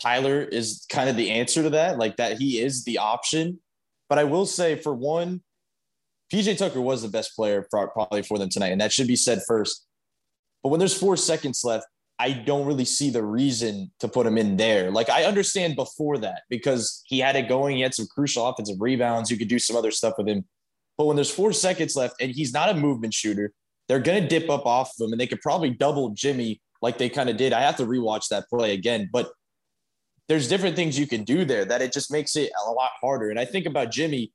Tyler 0.00 0.42
is 0.42 0.86
kind 0.90 1.10
of 1.10 1.16
the 1.16 1.30
answer 1.30 1.62
to 1.62 1.70
that, 1.70 1.98
like 1.98 2.16
that 2.16 2.38
he 2.38 2.60
is 2.60 2.84
the 2.84 2.98
option. 2.98 3.60
But 4.08 4.18
I 4.18 4.24
will 4.24 4.46
say, 4.46 4.76
for 4.76 4.94
one, 4.94 5.42
PJ 6.32 6.58
Tucker 6.58 6.80
was 6.80 7.02
the 7.02 7.08
best 7.08 7.36
player 7.36 7.66
for, 7.70 7.88
probably 7.88 8.22
for 8.22 8.38
them 8.38 8.48
tonight, 8.48 8.72
and 8.72 8.80
that 8.80 8.92
should 8.92 9.06
be 9.06 9.16
said 9.16 9.40
first. 9.46 9.86
But 10.62 10.70
when 10.70 10.78
there's 10.78 10.96
four 10.96 11.16
seconds 11.16 11.62
left, 11.64 11.86
I 12.18 12.32
don't 12.32 12.66
really 12.66 12.84
see 12.84 13.08
the 13.10 13.24
reason 13.24 13.90
to 14.00 14.08
put 14.08 14.26
him 14.26 14.36
in 14.36 14.56
there. 14.56 14.90
Like 14.90 15.08
I 15.08 15.24
understand 15.24 15.74
before 15.74 16.18
that 16.18 16.42
because 16.50 17.02
he 17.06 17.18
had 17.18 17.34
it 17.34 17.48
going, 17.48 17.76
he 17.76 17.82
had 17.82 17.94
some 17.94 18.06
crucial 18.06 18.46
offensive 18.46 18.76
rebounds. 18.78 19.30
You 19.30 19.38
could 19.38 19.48
do 19.48 19.58
some 19.58 19.74
other 19.74 19.90
stuff 19.90 20.14
with 20.18 20.28
him. 20.28 20.44
But 21.00 21.06
when 21.06 21.16
there's 21.16 21.30
four 21.30 21.54
seconds 21.54 21.96
left 21.96 22.16
and 22.20 22.30
he's 22.30 22.52
not 22.52 22.68
a 22.68 22.74
movement 22.74 23.14
shooter, 23.14 23.54
they're 23.88 24.00
going 24.00 24.22
to 24.22 24.28
dip 24.28 24.50
up 24.50 24.66
off 24.66 24.92
of 25.00 25.06
him 25.06 25.12
and 25.12 25.18
they 25.18 25.26
could 25.26 25.40
probably 25.40 25.70
double 25.70 26.10
Jimmy 26.10 26.60
like 26.82 26.98
they 26.98 27.08
kind 27.08 27.30
of 27.30 27.38
did. 27.38 27.54
I 27.54 27.62
have 27.62 27.76
to 27.76 27.86
rewatch 27.86 28.28
that 28.28 28.50
play 28.50 28.74
again, 28.74 29.08
but 29.10 29.30
there's 30.28 30.46
different 30.46 30.76
things 30.76 30.98
you 30.98 31.06
can 31.06 31.24
do 31.24 31.46
there 31.46 31.64
that 31.64 31.80
it 31.80 31.94
just 31.94 32.12
makes 32.12 32.36
it 32.36 32.52
a 32.66 32.70
lot 32.72 32.90
harder. 33.00 33.30
And 33.30 33.40
I 33.40 33.46
think 33.46 33.64
about 33.64 33.90
Jimmy, 33.90 34.30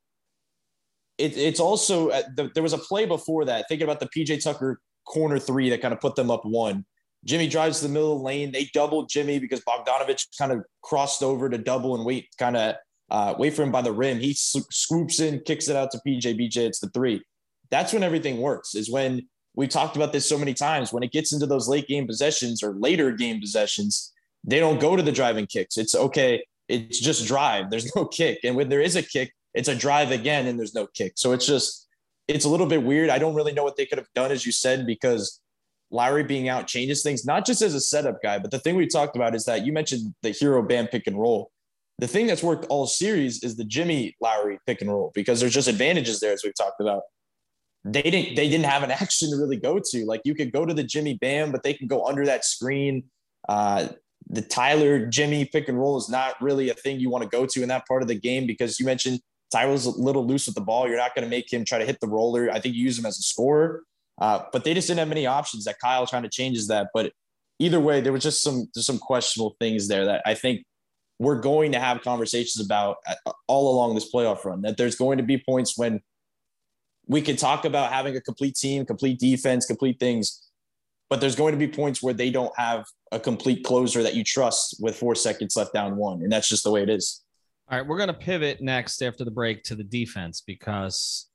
it, 1.19 1.37
it's 1.37 1.59
also 1.59 2.09
uh, 2.09 2.23
the, 2.35 2.49
there 2.55 2.63
was 2.63 2.73
a 2.73 2.79
play 2.79 3.05
before 3.05 3.45
that. 3.45 3.65
Thinking 3.69 3.85
about 3.87 3.99
the 3.99 4.09
PJ 4.09 4.43
Tucker 4.43 4.81
corner 5.05 5.37
three 5.37 5.69
that 5.69 5.83
kind 5.83 5.93
of 5.93 6.01
put 6.01 6.15
them 6.15 6.31
up 6.31 6.45
one. 6.45 6.83
Jimmy 7.25 7.47
drives 7.47 7.81
to 7.81 7.87
the 7.87 7.93
middle 7.93 8.17
the 8.17 8.23
lane. 8.23 8.51
They 8.51 8.71
doubled 8.73 9.09
Jimmy 9.09 9.37
because 9.37 9.61
Bogdanovic 9.65 10.25
kind 10.35 10.51
of 10.51 10.63
crossed 10.81 11.21
over 11.21 11.47
to 11.47 11.59
double 11.59 11.93
and 11.93 12.03
wait, 12.03 12.29
kind 12.39 12.57
of 12.57 12.73
uh, 13.15 13.33
wait 13.39 13.53
for 13.53 13.63
him 13.63 13.71
by 13.71 13.81
the 13.81 13.93
rim. 13.93 14.19
He 14.19 14.33
swoops 14.35 15.21
in, 15.21 15.39
kicks 15.45 15.69
it 15.69 15.75
out 15.77 15.89
to 15.91 16.01
PJ. 16.05 16.37
BJ, 16.37 16.57
it's 16.57 16.79
the 16.79 16.89
three. 16.89 17.23
That's 17.71 17.93
when 17.93 18.03
everything 18.03 18.41
works. 18.41 18.75
Is 18.75 18.91
when 18.91 19.25
we've 19.55 19.69
talked 19.69 19.95
about 19.95 20.11
this 20.11 20.27
so 20.27 20.37
many 20.37 20.53
times. 20.53 20.91
When 20.91 21.01
it 21.01 21.13
gets 21.13 21.31
into 21.31 21.45
those 21.45 21.69
late 21.69 21.87
game 21.87 22.07
possessions 22.07 22.61
or 22.61 22.73
later 22.73 23.11
game 23.11 23.39
possessions, 23.39 24.11
they 24.43 24.59
don't 24.59 24.81
go 24.81 24.97
to 24.97 25.01
the 25.01 25.13
driving 25.13 25.47
kicks. 25.47 25.77
It's 25.77 25.95
okay. 25.95 26.45
It's 26.67 26.99
just 26.99 27.25
drive. 27.25 27.69
There's 27.69 27.89
no 27.95 28.03
kick. 28.03 28.39
And 28.43 28.53
when 28.53 28.67
there 28.67 28.81
is 28.81 28.97
a 28.97 29.01
kick, 29.01 29.33
it's 29.53 29.69
a 29.69 29.75
drive 29.75 30.11
again, 30.11 30.47
and 30.47 30.59
there's 30.59 30.75
no 30.75 30.85
kick. 30.85 31.13
So 31.15 31.31
it's 31.31 31.45
just 31.45 31.87
it's 32.27 32.43
a 32.43 32.49
little 32.49 32.67
bit 32.67 32.83
weird. 32.83 33.09
I 33.09 33.17
don't 33.17 33.33
really 33.33 33.53
know 33.53 33.63
what 33.63 33.77
they 33.77 33.85
could 33.85 33.97
have 33.97 34.11
done, 34.13 34.33
as 34.33 34.45
you 34.45 34.51
said, 34.51 34.85
because 34.85 35.39
Lowry 35.89 36.25
being 36.25 36.49
out 36.49 36.67
changes 36.67 37.01
things, 37.01 37.23
not 37.25 37.45
just 37.45 37.61
as 37.61 37.75
a 37.75 37.79
setup 37.79 38.21
guy, 38.21 38.39
but 38.39 38.51
the 38.51 38.59
thing 38.59 38.75
we 38.75 38.87
talked 38.87 39.15
about 39.15 39.35
is 39.35 39.45
that 39.45 39.65
you 39.65 39.71
mentioned 39.71 40.13
the 40.21 40.31
Herro 40.31 40.67
Bam 40.67 40.87
pick 40.87 41.07
and 41.07 41.17
roll 41.17 41.53
the 41.99 42.07
thing 42.07 42.27
that's 42.27 42.43
worked 42.43 42.65
all 42.69 42.87
series 42.87 43.43
is 43.43 43.55
the 43.55 43.63
Jimmy 43.63 44.15
Lowry 44.21 44.59
pick 44.67 44.81
and 44.81 44.89
roll 44.89 45.11
because 45.15 45.39
there's 45.39 45.53
just 45.53 45.67
advantages 45.67 46.19
there 46.19 46.33
as 46.33 46.41
we've 46.43 46.55
talked 46.55 46.81
about. 46.81 47.03
They 47.85 48.01
didn't 48.01 48.35
they 48.35 48.49
didn't 48.49 48.65
have 48.65 48.83
an 48.83 48.91
action 49.01 49.29
to 49.31 49.37
really 49.37 49.57
go 49.57 49.79
to. 49.79 50.05
Like 50.05 50.21
you 50.25 50.35
could 50.35 50.51
go 50.51 50.65
to 50.65 50.73
the 50.73 50.83
Jimmy 50.83 51.17
Bam, 51.19 51.51
but 51.51 51.63
they 51.63 51.73
can 51.73 51.87
go 51.87 52.05
under 52.05 52.25
that 52.25 52.43
screen. 52.43 53.03
Uh, 53.47 53.89
the 54.27 54.41
Tyler 54.41 55.05
Jimmy 55.05 55.45
pick 55.45 55.69
and 55.69 55.79
roll 55.79 55.97
is 55.97 56.09
not 56.09 56.41
really 56.41 56.69
a 56.69 56.73
thing 56.73 56.99
you 56.99 57.09
want 57.09 57.23
to 57.23 57.29
go 57.29 57.45
to 57.45 57.61
in 57.61 57.69
that 57.69 57.87
part 57.87 58.01
of 58.01 58.07
the 58.07 58.15
game 58.15 58.47
because 58.47 58.79
you 58.79 58.85
mentioned 58.85 59.19
Tyler's 59.51 59.85
a 59.85 59.91
little 59.91 60.25
loose 60.25 60.47
with 60.47 60.55
the 60.55 60.61
ball. 60.61 60.87
You're 60.87 60.97
not 60.97 61.13
going 61.13 61.23
to 61.23 61.29
make 61.29 61.51
him 61.51 61.63
try 61.63 61.77
to 61.77 61.85
hit 61.85 61.99
the 62.01 62.07
roller. 62.07 62.49
I 62.51 62.59
think 62.59 62.75
you 62.75 62.83
use 62.83 62.97
him 62.97 63.05
as 63.05 63.19
a 63.19 63.21
scorer, 63.21 63.83
uh, 64.19 64.41
but 64.51 64.63
they 64.63 64.73
just 64.73 64.87
didn't 64.87 64.99
have 64.99 65.07
many 65.07 65.27
options. 65.27 65.65
That 65.65 65.75
Kyle 65.79 66.07
trying 66.07 66.23
to 66.23 66.29
changes 66.29 66.67
that, 66.67 66.87
but 66.93 67.13
either 67.59 67.79
way, 67.79 68.01
there 68.01 68.11
was 68.11 68.23
just 68.23 68.41
some 68.41 68.67
some 68.73 68.97
questionable 68.97 69.55
things 69.59 69.87
there 69.87 70.05
that 70.05 70.23
I 70.25 70.33
think 70.33 70.65
we're 71.19 71.39
going 71.39 71.71
to 71.71 71.79
have 71.79 72.01
conversations 72.01 72.63
about 72.63 72.97
uh, 73.07 73.31
all 73.47 73.73
along 73.73 73.95
this 73.95 74.11
playoff 74.11 74.43
run. 74.43 74.61
That 74.61 74.77
there's 74.77 74.95
going 74.95 75.17
to 75.17 75.23
be 75.23 75.37
points 75.37 75.77
when 75.77 76.01
we 77.07 77.21
can 77.21 77.35
talk 77.35 77.65
about 77.65 77.91
having 77.91 78.15
a 78.15 78.21
complete 78.21 78.55
team, 78.55 78.85
complete 78.85 79.19
defense, 79.19 79.65
complete 79.65 79.99
things, 79.99 80.49
but 81.09 81.21
there's 81.21 81.35
going 81.35 81.53
to 81.53 81.57
be 81.57 81.67
points 81.67 82.01
where 82.01 82.13
they 82.13 82.31
don't 82.31 82.53
have 82.57 82.85
a 83.11 83.19
complete 83.19 83.63
closer 83.63 84.01
that 84.03 84.15
you 84.15 84.23
trust 84.23 84.77
with 84.79 84.95
four 84.95 85.15
seconds 85.15 85.55
left 85.55 85.73
down 85.73 85.95
one. 85.95 86.23
And 86.23 86.31
that's 86.31 86.49
just 86.49 86.63
the 86.63 86.71
way 86.71 86.81
it 86.81 86.89
is. 86.89 87.23
All 87.69 87.77
right, 87.77 87.87
we're 87.87 87.97
going 87.97 88.07
to 88.07 88.13
pivot 88.13 88.61
next 88.61 89.01
after 89.01 89.23
the 89.23 89.31
break 89.31 89.63
to 89.65 89.75
the 89.75 89.83
defense 89.83 90.41
because 90.41 91.27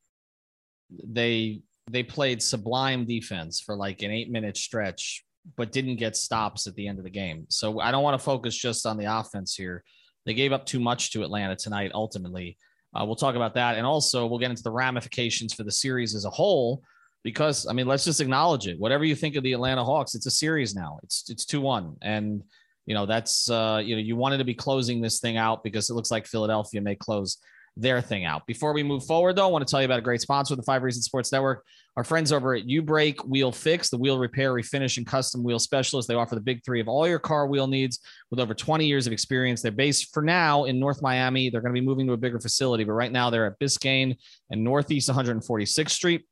they 0.91 1.63
they 1.91 2.03
played 2.05 2.41
sublime 2.41 3.05
defense 3.05 3.61
for 3.61 3.75
like 3.75 4.03
an 4.03 4.11
8-minute 4.11 4.57
stretch 4.57 5.25
but 5.57 5.73
didn't 5.73 5.97
get 5.97 6.17
stops 6.17 6.67
at 6.67 6.75
the 6.75 6.87
end 6.87 6.99
of 6.99 7.05
the 7.05 7.11
game. 7.11 7.47
So 7.49 7.81
I 7.81 7.91
don't 7.91 8.03
want 8.03 8.19
to 8.19 8.25
focus 8.25 8.57
just 8.57 8.87
on 8.87 8.97
the 8.97 9.19
offense 9.19 9.55
here. 9.55 9.83
They 10.27 10.35
gave 10.35 10.53
up 10.53 10.67
too 10.67 10.81
much 10.81 11.13
to 11.13 11.23
Atlanta 11.23 11.57
tonight, 11.57 11.93
ultimately. 11.95 12.57
Uh, 12.95 13.05
we'll 13.05 13.17
talk 13.17 13.37
about 13.37 13.55
that. 13.55 13.77
And 13.77 13.87
also, 13.87 14.27
we'll 14.27 14.39
get 14.39 14.51
into 14.51 14.63
the 14.63 14.71
ramifications 14.71 15.55
for 15.55 15.63
the 15.63 15.73
series 15.73 16.15
as 16.15 16.25
a 16.25 16.31
whole, 16.31 16.83
because, 17.23 17.67
I 17.67 17.73
mean, 17.73 17.87
let's 17.87 18.05
just 18.05 18.21
acknowledge 18.21 18.67
it. 18.67 18.79
Whatever 18.79 19.05
you 19.05 19.15
think 19.15 19.37
of 19.37 19.43
the 19.43 19.53
Atlanta 19.53 19.85
Hawks, 19.85 20.15
it's 20.15 20.27
a 20.27 20.31
series 20.31 20.75
now. 20.75 20.99
It's 21.03 21.29
it's 21.31 21.45
2 21.47 21.61
1. 21.61 21.97
And, 22.03 22.43
you 22.87 22.95
know, 22.95 23.07
that's, 23.07 23.49
uh, 23.49 23.81
you 23.85 23.95
know, 23.95 24.03
you 24.03 24.17
wanted 24.17 24.39
to 24.39 24.45
be 24.45 24.55
closing 24.55 25.01
this 25.01 25.21
thing 25.21 25.37
out 25.37 25.63
because 25.63 25.89
it 25.89 25.95
looks 25.95 26.11
like 26.11 26.27
Philadelphia 26.27 26.81
may 26.81 26.97
close 26.97 27.39
their 27.77 28.01
thing 28.01 28.25
out. 28.25 28.47
Before 28.47 28.73
we 28.73 28.83
move 28.83 29.05
forward, 29.05 29.37
though, 29.37 29.47
I 29.47 29.51
want 29.51 29.67
to 29.67 29.71
tell 29.71 29.81
you 29.81 29.87
about 29.87 29.99
a 29.99 30.03
great 30.03 30.21
sponsor 30.21 30.55
the 30.57 30.63
Five 30.63 30.83
Reasons 30.83 31.07
Sports 31.07 31.33
Network. 31.33 31.65
Our 31.97 32.05
friends 32.05 32.33
over 32.33 32.55
at 32.55 32.69
U 32.69 32.83
Break 32.83 33.25
Wheel 33.25 33.53
Fix, 33.53 33.91
the 33.91 33.99
wheel 33.99 34.19
repair, 34.19 34.53
refinish, 34.53 34.97
and 34.97 35.07
custom 35.07 35.43
wheel 35.43 35.59
specialist. 35.59 36.09
They 36.09 36.15
offer 36.15 36.35
the 36.35 36.41
big 36.41 36.65
three 36.65 36.81
of 36.81 36.89
all 36.89 37.07
your 37.07 37.19
car 37.19 37.47
wheel 37.47 37.67
needs 37.67 38.01
with 38.31 38.41
over 38.41 38.55
20 38.55 38.87
years 38.87 39.07
of 39.07 39.13
experience. 39.13 39.63
They're 39.63 39.73
based 39.73 40.13
for 40.13 40.23
now 40.23 40.65
in 40.65 40.79
North 40.79 41.03
Miami. 41.03 41.51
They're 41.51 41.61
going 41.61 41.75
to 41.75 41.81
be 41.81 41.87
moving 41.87 42.07
to 42.07 42.13
a 42.13 42.19
bigger 42.19 42.41
facility, 42.41 42.85
but 42.85 42.93
right 42.93 43.13
now 43.13 43.31
they're 43.31 43.47
at 43.47 43.59
Biscayne 43.59 44.17
and 44.51 44.65
Northeast 44.65 45.09
146th 45.09 45.91
Street. 45.91 46.27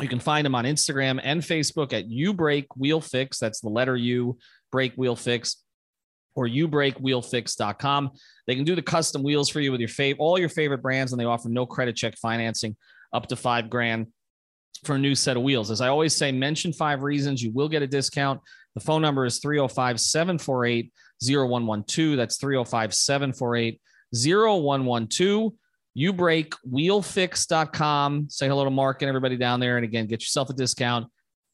You 0.00 0.08
can 0.08 0.20
find 0.20 0.46
them 0.46 0.54
on 0.54 0.64
Instagram 0.64 1.20
and 1.22 1.42
Facebook 1.42 1.92
at 1.92 2.08
U 2.08 2.32
Break 2.32 2.66
Wheel 2.76 3.00
Fix. 3.00 3.38
That's 3.38 3.60
the 3.60 3.68
letter 3.68 3.96
U, 3.96 4.38
Break 4.70 4.94
Wheel 4.94 5.16
Fix 5.16 5.56
or 6.34 6.46
ubreakwheelfix.com. 6.46 8.10
They 8.46 8.54
can 8.54 8.64
do 8.64 8.74
the 8.74 8.82
custom 8.82 9.22
wheels 9.22 9.48
for 9.48 9.60
you 9.60 9.72
with 9.72 9.80
your 9.80 9.88
favorite, 9.88 10.22
all 10.22 10.38
your 10.38 10.48
favorite 10.48 10.82
brands, 10.82 11.12
and 11.12 11.20
they 11.20 11.24
offer 11.24 11.48
no 11.48 11.66
credit 11.66 11.96
check 11.96 12.16
financing 12.16 12.76
up 13.12 13.26
to 13.28 13.36
five 13.36 13.70
grand 13.70 14.06
for 14.84 14.94
a 14.94 14.98
new 14.98 15.14
set 15.14 15.36
of 15.36 15.42
wheels. 15.42 15.70
As 15.70 15.80
I 15.80 15.88
always 15.88 16.14
say, 16.14 16.32
mention 16.32 16.72
five 16.72 17.02
reasons. 17.02 17.42
You 17.42 17.52
will 17.52 17.68
get 17.68 17.82
a 17.82 17.86
discount. 17.86 18.40
The 18.74 18.80
phone 18.80 19.02
number 19.02 19.26
is 19.26 19.40
305 19.40 20.00
748 20.00 20.92
0112. 21.22 22.16
That's 22.16 22.38
305 22.38 22.94
748 22.94 23.80
0112. 24.12 25.52
Ubreakwheelfix.com. 25.98 28.30
Say 28.30 28.48
hello 28.48 28.64
to 28.64 28.70
Mark 28.70 29.02
and 29.02 29.08
everybody 29.08 29.36
down 29.36 29.60
there. 29.60 29.76
And 29.76 29.84
again, 29.84 30.06
get 30.06 30.22
yourself 30.22 30.48
a 30.50 30.52
discount, 30.52 31.08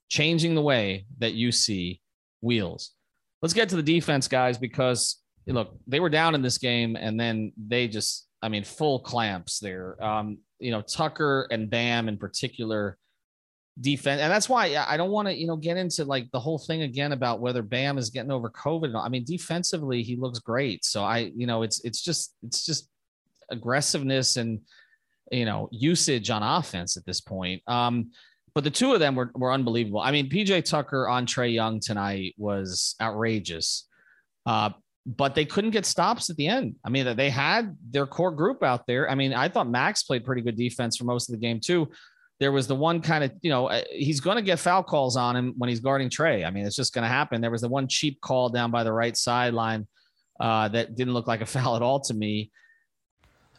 changing 0.08 0.54
the 0.54 0.62
way 0.62 1.06
that 1.18 1.32
you 1.32 1.52
see 1.52 2.02
wheels 2.42 2.95
let's 3.42 3.54
get 3.54 3.68
to 3.70 3.76
the 3.76 3.82
defense, 3.82 4.28
guys, 4.28 4.58
because 4.58 5.22
look, 5.46 5.76
they 5.86 6.00
were 6.00 6.08
down 6.10 6.34
in 6.34 6.42
this 6.42 6.58
game 6.58 6.96
and 6.96 7.18
then 7.18 7.52
they 7.56 7.88
just 7.88 8.26
I 8.42 8.48
mean, 8.48 8.64
full 8.64 9.00
clamps 9.00 9.58
there. 9.58 10.02
Um, 10.02 10.38
you 10.58 10.70
know, 10.70 10.82
Tucker 10.82 11.48
and 11.50 11.68
Bam 11.70 12.08
in 12.08 12.16
particular 12.16 12.96
defense. 13.80 14.20
And 14.20 14.30
that's 14.30 14.48
why 14.48 14.76
I 14.76 14.96
don't 14.96 15.10
want 15.10 15.28
to, 15.28 15.34
you 15.34 15.46
know, 15.46 15.56
get 15.56 15.76
into 15.76 16.04
like 16.04 16.30
the 16.30 16.40
whole 16.40 16.58
thing 16.58 16.82
again 16.82 17.12
about 17.12 17.40
whether 17.40 17.62
Bam 17.62 17.98
is 17.98 18.10
getting 18.10 18.30
over 18.30 18.50
COVID. 18.50 18.94
I 18.94 19.08
mean, 19.08 19.24
defensively, 19.24 20.02
he 20.02 20.16
looks 20.16 20.38
great. 20.38 20.84
So 20.84 21.02
I, 21.02 21.32
you 21.34 21.46
know, 21.46 21.62
it's, 21.62 21.84
it's 21.84 22.02
just, 22.02 22.34
it's 22.42 22.64
just 22.64 22.88
aggressiveness 23.50 24.36
and, 24.36 24.60
you 25.32 25.44
know, 25.44 25.68
usage 25.72 26.30
on 26.30 26.42
offense 26.42 26.96
at 26.96 27.04
this 27.04 27.20
point. 27.20 27.62
Um, 27.66 28.12
but 28.56 28.64
the 28.64 28.70
two 28.70 28.94
of 28.94 29.00
them 29.00 29.14
were, 29.14 29.30
were 29.34 29.52
unbelievable. 29.52 30.00
I 30.00 30.10
mean, 30.12 30.30
PJ 30.30 30.64
Tucker 30.64 31.06
on 31.06 31.26
Trae 31.26 31.52
Young 31.52 31.78
tonight 31.78 32.34
was 32.38 32.94
outrageous. 32.98 33.86
Uh, 34.46 34.70
but 35.04 35.34
they 35.34 35.44
couldn't 35.44 35.72
get 35.72 35.84
stops 35.84 36.30
at 36.30 36.36
the 36.36 36.48
end. 36.48 36.76
I 36.82 36.88
mean, 36.88 37.16
they 37.16 37.28
had 37.28 37.76
their 37.90 38.06
core 38.06 38.30
group 38.30 38.62
out 38.62 38.86
there. 38.86 39.10
I 39.10 39.14
mean, 39.14 39.34
I 39.34 39.50
thought 39.50 39.68
Max 39.68 40.04
played 40.04 40.24
pretty 40.24 40.40
good 40.40 40.56
defense 40.56 40.96
for 40.96 41.04
most 41.04 41.28
of 41.28 41.34
the 41.34 41.38
game 41.38 41.60
too. 41.60 41.90
There 42.40 42.50
was 42.50 42.66
the 42.66 42.74
one 42.74 43.02
kind 43.02 43.24
of, 43.24 43.32
you 43.42 43.50
know, 43.50 43.66
uh, 43.66 43.82
he's 43.90 44.20
going 44.20 44.36
to 44.36 44.42
get 44.42 44.58
foul 44.58 44.82
calls 44.82 45.18
on 45.18 45.36
him 45.36 45.52
when 45.58 45.68
he's 45.68 45.80
guarding 45.80 46.08
Trae. 46.08 46.46
I 46.46 46.48
mean, 46.48 46.64
it's 46.64 46.76
just 46.76 46.94
going 46.94 47.02
to 47.02 47.08
happen. 47.08 47.42
There 47.42 47.50
was 47.50 47.60
the 47.60 47.68
one 47.68 47.88
cheap 47.88 48.22
call 48.22 48.48
down 48.48 48.70
by 48.70 48.84
the 48.84 48.92
right 48.92 49.18
sideline 49.18 49.86
uh, 50.40 50.68
that 50.68 50.96
didn't 50.96 51.12
look 51.12 51.26
like 51.26 51.42
a 51.42 51.46
foul 51.54 51.76
at 51.76 51.82
all 51.82 52.00
to 52.00 52.14
me. 52.14 52.50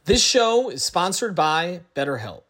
This 0.05 0.23
show 0.23 0.71
is 0.71 0.83
sponsored 0.83 1.35
by 1.35 1.81
BetterHelp. 1.95 2.49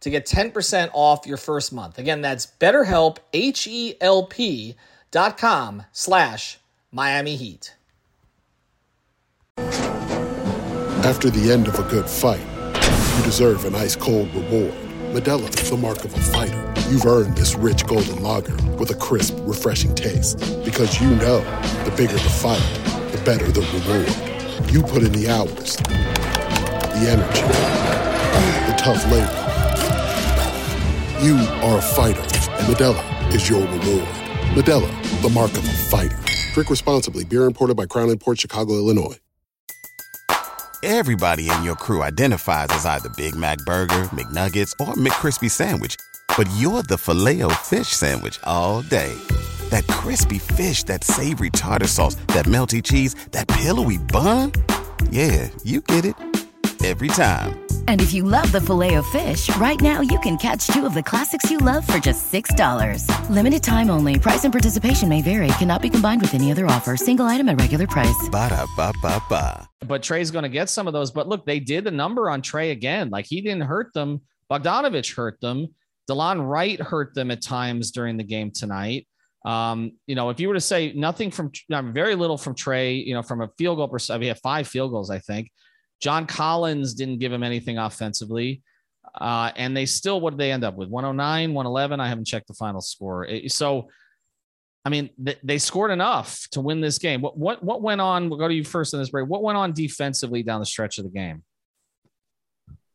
to 0.00 0.10
get 0.10 0.26
10% 0.26 0.90
off 0.92 1.26
your 1.26 1.36
first 1.36 1.72
month. 1.72 1.98
Again, 1.98 2.20
that's 2.20 2.46
betterhelp, 2.46 3.18
H-E-L-P 3.32 4.76
dot 5.10 5.38
com 5.38 5.84
slash 5.92 6.58
Miami 6.92 7.36
Heat. 7.36 7.74
After 11.04 11.30
the 11.30 11.52
end 11.52 11.68
of 11.68 11.78
a 11.78 11.84
good 11.84 12.08
fight, 12.08 12.40
you 13.16 13.24
deserve 13.24 13.64
an 13.64 13.74
ice-cold 13.74 14.34
reward. 14.34 14.74
Modelo 15.12 15.48
is 15.48 15.70
the 15.70 15.76
mark 15.76 16.04
of 16.04 16.12
a 16.12 16.20
fighter. 16.20 16.74
You've 16.90 17.06
earned 17.06 17.36
this 17.36 17.54
rich 17.54 17.86
golden 17.86 18.22
lager 18.22 18.56
with 18.76 18.90
a 18.90 18.94
crisp, 18.94 19.34
refreshing 19.40 19.94
taste. 19.94 20.38
Because 20.64 21.00
you 21.00 21.08
know, 21.10 21.40
the 21.84 21.94
bigger 21.96 22.12
the 22.12 22.18
fight, 22.18 22.60
the 23.12 23.22
better 23.24 23.46
the 23.50 23.62
reward. 23.72 24.72
You 24.72 24.82
put 24.82 25.02
in 25.02 25.12
the 25.12 25.28
hours, 25.28 25.76
the 25.76 27.08
energy, 27.08 27.42
the 28.70 28.76
tough 28.76 29.04
labor. 29.10 29.45
You 31.22 31.36
are 31.62 31.78
a 31.78 31.82
fighter, 31.82 32.20
and 32.20 32.66
Modelo 32.66 33.34
is 33.34 33.48
your 33.48 33.62
reward. 33.62 34.06
Modelo, 34.52 35.22
the 35.22 35.30
mark 35.30 35.50
of 35.52 35.64
a 35.64 35.72
fighter. 35.72 36.18
Drink 36.52 36.68
responsibly. 36.68 37.24
Beer 37.24 37.44
imported 37.44 37.74
by 37.74 37.86
Crown 37.86 38.14
Port 38.18 38.38
Chicago, 38.38 38.74
Illinois. 38.74 39.16
Everybody 40.82 41.48
in 41.50 41.62
your 41.64 41.74
crew 41.74 42.02
identifies 42.02 42.66
as 42.68 42.84
either 42.84 43.08
Big 43.16 43.34
Mac 43.34 43.56
Burger, 43.64 44.10
McNuggets, 44.12 44.72
or 44.78 44.92
McCrispy 44.92 45.50
Sandwich. 45.50 45.96
But 46.36 46.50
you're 46.58 46.82
the 46.82 46.98
filet 46.98 47.40
fish 47.62 47.88
Sandwich 47.88 48.38
all 48.44 48.82
day. 48.82 49.14
That 49.70 49.86
crispy 49.86 50.38
fish, 50.38 50.82
that 50.82 51.02
savory 51.02 51.48
tartar 51.48 51.86
sauce, 51.88 52.16
that 52.34 52.44
melty 52.44 52.82
cheese, 52.82 53.14
that 53.32 53.48
pillowy 53.48 53.96
bun. 53.96 54.52
Yeah, 55.10 55.48
you 55.64 55.80
get 55.80 56.04
it 56.04 56.14
every 56.84 57.08
time. 57.08 57.66
And 57.88 58.00
if 58.00 58.12
you 58.12 58.22
love 58.22 58.50
the 58.52 58.60
filet 58.60 58.94
of 58.94 59.06
fish, 59.06 59.54
right 59.56 59.80
now 59.80 60.00
you 60.00 60.18
can 60.20 60.36
catch 60.36 60.66
two 60.68 60.86
of 60.86 60.94
the 60.94 61.02
classics 61.02 61.50
you 61.50 61.58
love 61.58 61.86
for 61.86 61.98
just 61.98 62.32
$6. 62.32 63.30
Limited 63.30 63.62
time 63.62 63.90
only. 63.90 64.18
Price 64.18 64.44
and 64.44 64.52
participation 64.52 65.08
may 65.08 65.22
vary. 65.22 65.48
Cannot 65.58 65.82
be 65.82 65.90
combined 65.90 66.20
with 66.20 66.34
any 66.34 66.52
other 66.52 66.66
offer. 66.66 66.96
Single 66.96 67.26
item 67.26 67.48
at 67.48 67.60
regular 67.60 67.86
price. 67.86 68.28
Ba 68.30 68.48
da 68.50 68.66
ba 68.76 68.92
ba 69.02 69.22
ba. 69.28 69.68
But 69.86 70.02
Trae's 70.02 70.30
going 70.30 70.44
to 70.44 70.48
get 70.48 70.68
some 70.68 70.86
of 70.86 70.92
those. 70.92 71.10
But 71.10 71.28
look, 71.28 71.46
they 71.46 71.60
did 71.60 71.84
the 71.84 71.90
number 71.90 72.28
on 72.30 72.42
Trae 72.42 72.70
again. 72.72 73.10
Like 73.10 73.26
he 73.26 73.40
didn't 73.40 73.62
hurt 73.62 73.92
them. 73.94 74.20
Bogdanovic 74.50 75.14
hurt 75.14 75.40
them. 75.40 75.74
Delon 76.08 76.48
Wright 76.48 76.80
hurt 76.80 77.14
them 77.14 77.30
at 77.30 77.42
times 77.42 77.90
during 77.90 78.16
the 78.16 78.24
game 78.24 78.50
tonight. 78.50 79.06
Um, 79.44 79.92
you 80.06 80.16
know, 80.16 80.30
if 80.30 80.40
you 80.40 80.48
were 80.48 80.54
to 80.54 80.60
say 80.60 80.92
nothing 80.92 81.30
from 81.30 81.52
very 81.70 82.16
little 82.16 82.36
from 82.36 82.54
Trae, 82.54 83.04
you 83.04 83.14
know, 83.14 83.22
from 83.22 83.42
a 83.42 83.48
field 83.56 83.78
goal 83.78 83.88
perspective, 83.88 84.22
he 84.22 84.28
had 84.28 84.40
five 84.40 84.66
field 84.66 84.90
goals, 84.90 85.10
I 85.10 85.20
think. 85.20 85.50
John 86.00 86.26
Collins 86.26 86.94
didn't 86.94 87.18
give 87.18 87.32
him 87.32 87.42
anything 87.42 87.78
offensively. 87.78 88.62
Uh, 89.14 89.50
and 89.56 89.76
they 89.76 89.86
still, 89.86 90.20
what 90.20 90.30
did 90.30 90.38
they 90.38 90.52
end 90.52 90.64
up 90.64 90.76
with? 90.76 90.88
109, 90.88 91.54
111. 91.54 92.00
I 92.00 92.08
haven't 92.08 92.26
checked 92.26 92.48
the 92.48 92.54
final 92.54 92.80
score. 92.80 93.26
So, 93.48 93.88
I 94.84 94.90
mean, 94.90 95.10
th- 95.24 95.38
they 95.42 95.58
scored 95.58 95.90
enough 95.90 96.46
to 96.52 96.60
win 96.60 96.80
this 96.80 96.98
game. 96.98 97.22
What, 97.22 97.36
what, 97.38 97.62
what 97.62 97.82
went 97.82 98.00
on? 98.00 98.28
We'll 98.28 98.38
go 98.38 98.48
to 98.48 98.54
you 98.54 98.64
first 98.64 98.92
in 98.92 99.00
this 99.00 99.10
break. 99.10 99.26
What 99.26 99.42
went 99.42 99.56
on 99.56 99.72
defensively 99.72 100.42
down 100.42 100.60
the 100.60 100.66
stretch 100.66 100.98
of 100.98 101.04
the 101.04 101.10
game? 101.10 101.42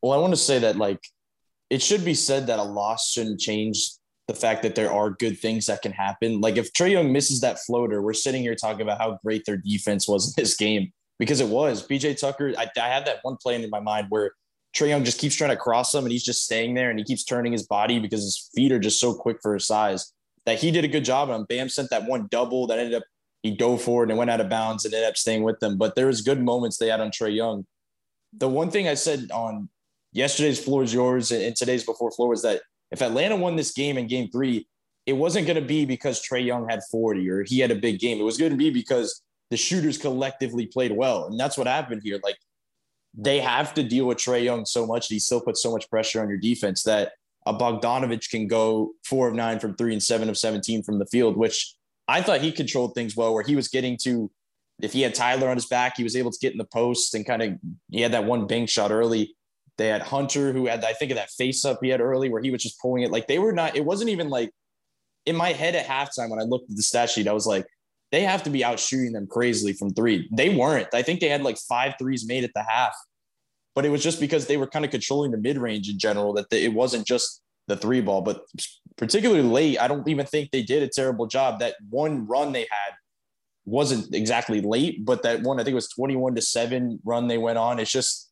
Well, 0.01 0.13
I 0.13 0.17
want 0.17 0.33
to 0.33 0.37
say 0.37 0.59
that, 0.59 0.77
like, 0.77 0.99
it 1.69 1.81
should 1.81 2.05
be 2.05 2.13
said 2.13 2.47
that 2.47 2.59
a 2.59 2.63
loss 2.63 3.09
shouldn't 3.09 3.39
change 3.39 3.91
the 4.27 4.33
fact 4.33 4.61
that 4.63 4.75
there 4.75 4.91
are 4.91 5.09
good 5.09 5.39
things 5.39 5.65
that 5.65 5.81
can 5.81 5.91
happen. 5.91 6.39
Like, 6.39 6.57
if 6.57 6.71
Trae 6.73 6.91
Young 6.91 7.11
misses 7.11 7.41
that 7.41 7.59
floater, 7.59 8.01
we're 8.01 8.13
sitting 8.13 8.41
here 8.41 8.55
talking 8.55 8.81
about 8.81 8.99
how 8.99 9.19
great 9.23 9.43
their 9.45 9.57
defense 9.57 10.07
was 10.07 10.27
in 10.27 10.41
this 10.41 10.55
game 10.55 10.91
because 11.21 11.39
it 11.39 11.49
was 11.49 11.85
PJ 11.85 12.19
Tucker. 12.19 12.51
I, 12.57 12.65
I 12.81 12.87
had 12.87 13.05
that 13.05 13.19
one 13.21 13.37
play 13.39 13.63
in 13.63 13.69
my 13.69 13.79
mind 13.79 14.07
where 14.09 14.31
Trae 14.75 14.87
Young 14.87 15.03
just 15.03 15.19
keeps 15.19 15.35
trying 15.35 15.51
to 15.51 15.55
cross 15.55 15.93
him 15.93 16.03
and 16.03 16.11
he's 16.11 16.23
just 16.23 16.43
staying 16.43 16.73
there 16.73 16.89
and 16.89 16.97
he 16.97 17.05
keeps 17.05 17.23
turning 17.23 17.51
his 17.51 17.67
body 17.67 17.99
because 17.99 18.23
his 18.23 18.49
feet 18.55 18.71
are 18.71 18.79
just 18.79 18.99
so 18.99 19.13
quick 19.13 19.37
for 19.39 19.53
his 19.53 19.67
size 19.67 20.13
that 20.47 20.57
he 20.57 20.71
did 20.71 20.83
a 20.83 20.87
good 20.87 21.05
job 21.05 21.29
on. 21.29 21.43
Bam 21.43 21.69
sent 21.69 21.91
that 21.91 22.07
one 22.07 22.27
double 22.31 22.65
that 22.65 22.79
ended 22.79 22.95
up 22.95 23.03
he 23.43 23.51
dove 23.51 23.83
forward 23.83 24.09
and 24.09 24.17
went 24.17 24.31
out 24.31 24.41
of 24.41 24.49
bounds 24.49 24.83
and 24.83 24.95
ended 24.95 25.09
up 25.09 25.15
staying 25.15 25.43
with 25.43 25.59
them. 25.59 25.77
But 25.77 25.93
there 25.93 26.07
was 26.07 26.21
good 26.21 26.41
moments 26.41 26.77
they 26.77 26.87
had 26.87 27.01
on 27.01 27.11
Trae 27.11 27.35
Young. 27.35 27.67
The 28.33 28.49
one 28.49 28.71
thing 28.71 28.87
I 28.87 28.95
said 28.95 29.29
on 29.31 29.69
yesterday's 30.13 30.63
floor 30.63 30.81
is 30.81 30.91
yours 30.91 31.31
and 31.31 31.55
today's 31.55 31.83
before 31.83 32.09
floor 32.09 32.29
was 32.29 32.41
that 32.41 32.63
if 32.89 33.03
Atlanta 33.03 33.35
won 33.35 33.57
this 33.57 33.73
game 33.73 33.99
in 33.99 34.07
game 34.07 34.31
three, 34.31 34.67
it 35.05 35.13
wasn't 35.13 35.45
going 35.45 35.61
to 35.61 35.67
be 35.67 35.85
because 35.85 36.19
Trae 36.19 36.43
Young 36.43 36.67
had 36.67 36.79
40 36.89 37.29
or 37.29 37.43
he 37.43 37.59
had 37.59 37.69
a 37.69 37.75
big 37.75 37.99
game. 37.99 38.19
It 38.19 38.23
was 38.23 38.39
going 38.39 38.51
to 38.51 38.57
be 38.57 38.71
because 38.71 39.21
the 39.51 39.57
shooters 39.57 39.97
collectively 39.97 40.65
played 40.65 40.93
well. 40.93 41.27
And 41.27 41.39
that's 41.39 41.57
what 41.57 41.67
happened 41.67 42.01
here. 42.03 42.19
Like 42.23 42.37
they 43.13 43.39
have 43.41 43.73
to 43.75 43.83
deal 43.83 44.07
with 44.07 44.17
Trae 44.17 44.43
Young 44.43 44.65
so 44.65 44.87
much. 44.87 45.07
He 45.07 45.19
still 45.19 45.41
puts 45.41 45.61
so 45.61 45.71
much 45.71 45.89
pressure 45.89 46.21
on 46.21 46.29
your 46.29 46.37
defense 46.37 46.83
that 46.83 47.11
a 47.45 47.53
Bogdanovic 47.53 48.29
can 48.29 48.47
go 48.47 48.93
four 49.03 49.27
of 49.27 49.35
nine 49.35 49.59
from 49.59 49.75
three 49.75 49.91
and 49.91 50.01
seven 50.01 50.29
of 50.29 50.37
17 50.37 50.83
from 50.83 50.99
the 50.99 51.05
field, 51.05 51.35
which 51.35 51.75
I 52.07 52.21
thought 52.21 52.41
he 52.41 52.51
controlled 52.51 52.95
things 52.95 53.15
well, 53.15 53.33
where 53.33 53.43
he 53.43 53.55
was 53.55 53.67
getting 53.67 53.97
to, 54.03 54.31
if 54.81 54.93
he 54.93 55.01
had 55.01 55.13
Tyler 55.13 55.49
on 55.49 55.57
his 55.57 55.65
back, 55.65 55.97
he 55.97 56.03
was 56.03 56.15
able 56.15 56.31
to 56.31 56.39
get 56.39 56.53
in 56.53 56.57
the 56.57 56.65
post 56.65 57.13
and 57.13 57.25
kind 57.25 57.41
of, 57.41 57.53
he 57.89 58.01
had 58.01 58.13
that 58.13 58.23
one 58.23 58.47
bank 58.47 58.69
shot 58.69 58.91
early. 58.91 59.35
They 59.77 59.87
had 59.87 60.01
Hunter, 60.01 60.53
who 60.53 60.67
had, 60.67 60.85
I 60.85 60.93
think, 60.93 61.11
of 61.11 61.17
that 61.17 61.31
face 61.31 61.65
up 61.65 61.79
he 61.81 61.89
had 61.89 61.99
early 61.99 62.29
where 62.29 62.41
he 62.41 62.51
was 62.51 62.63
just 62.63 62.79
pulling 62.79 63.03
it. 63.03 63.11
Like 63.11 63.27
they 63.27 63.39
were 63.39 63.51
not, 63.51 63.75
it 63.75 63.83
wasn't 63.83 64.11
even 64.11 64.29
like 64.29 64.51
in 65.25 65.35
my 65.35 65.51
head 65.51 65.75
at 65.75 65.85
halftime 65.85 66.29
when 66.29 66.39
I 66.39 66.43
looked 66.43 66.69
at 66.69 66.77
the 66.77 66.83
stat 66.83 67.09
sheet, 67.09 67.27
I 67.27 67.33
was 67.33 67.47
like, 67.47 67.65
they 68.11 68.21
have 68.23 68.43
to 68.43 68.49
be 68.49 68.63
out 68.63 68.79
shooting 68.79 69.13
them 69.13 69.27
crazily 69.27 69.73
from 69.73 69.93
three. 69.93 70.27
They 70.31 70.53
weren't. 70.53 70.93
I 70.93 71.01
think 71.01 71.19
they 71.19 71.29
had 71.29 71.43
like 71.43 71.57
five 71.57 71.95
threes 71.97 72.27
made 72.27 72.43
at 72.43 72.51
the 72.53 72.63
half, 72.63 72.93
but 73.73 73.85
it 73.85 73.89
was 73.89 74.03
just 74.03 74.19
because 74.19 74.47
they 74.47 74.57
were 74.57 74.67
kind 74.67 74.85
of 74.85 74.91
controlling 74.91 75.31
the 75.31 75.37
mid 75.37 75.57
range 75.57 75.89
in 75.89 75.97
general 75.97 76.33
that 76.33 76.51
it 76.51 76.73
wasn't 76.73 77.07
just 77.07 77.41
the 77.67 77.77
three 77.77 78.01
ball, 78.01 78.21
but 78.21 78.43
particularly 78.97 79.43
late. 79.43 79.79
I 79.79 79.87
don't 79.87 80.07
even 80.07 80.25
think 80.25 80.51
they 80.51 80.63
did 80.63 80.83
a 80.83 80.87
terrible 80.87 81.25
job. 81.25 81.59
That 81.59 81.75
one 81.89 82.27
run 82.27 82.51
they 82.51 82.67
had 82.69 82.93
wasn't 83.65 84.13
exactly 84.13 84.61
late, 84.61 85.05
but 85.05 85.23
that 85.23 85.41
one, 85.41 85.59
I 85.59 85.63
think 85.63 85.73
it 85.73 85.75
was 85.75 85.89
21 85.89 86.35
to 86.35 86.41
seven 86.41 86.99
run 87.05 87.27
they 87.27 87.37
went 87.37 87.57
on. 87.57 87.79
It's 87.79 87.91
just, 87.91 88.29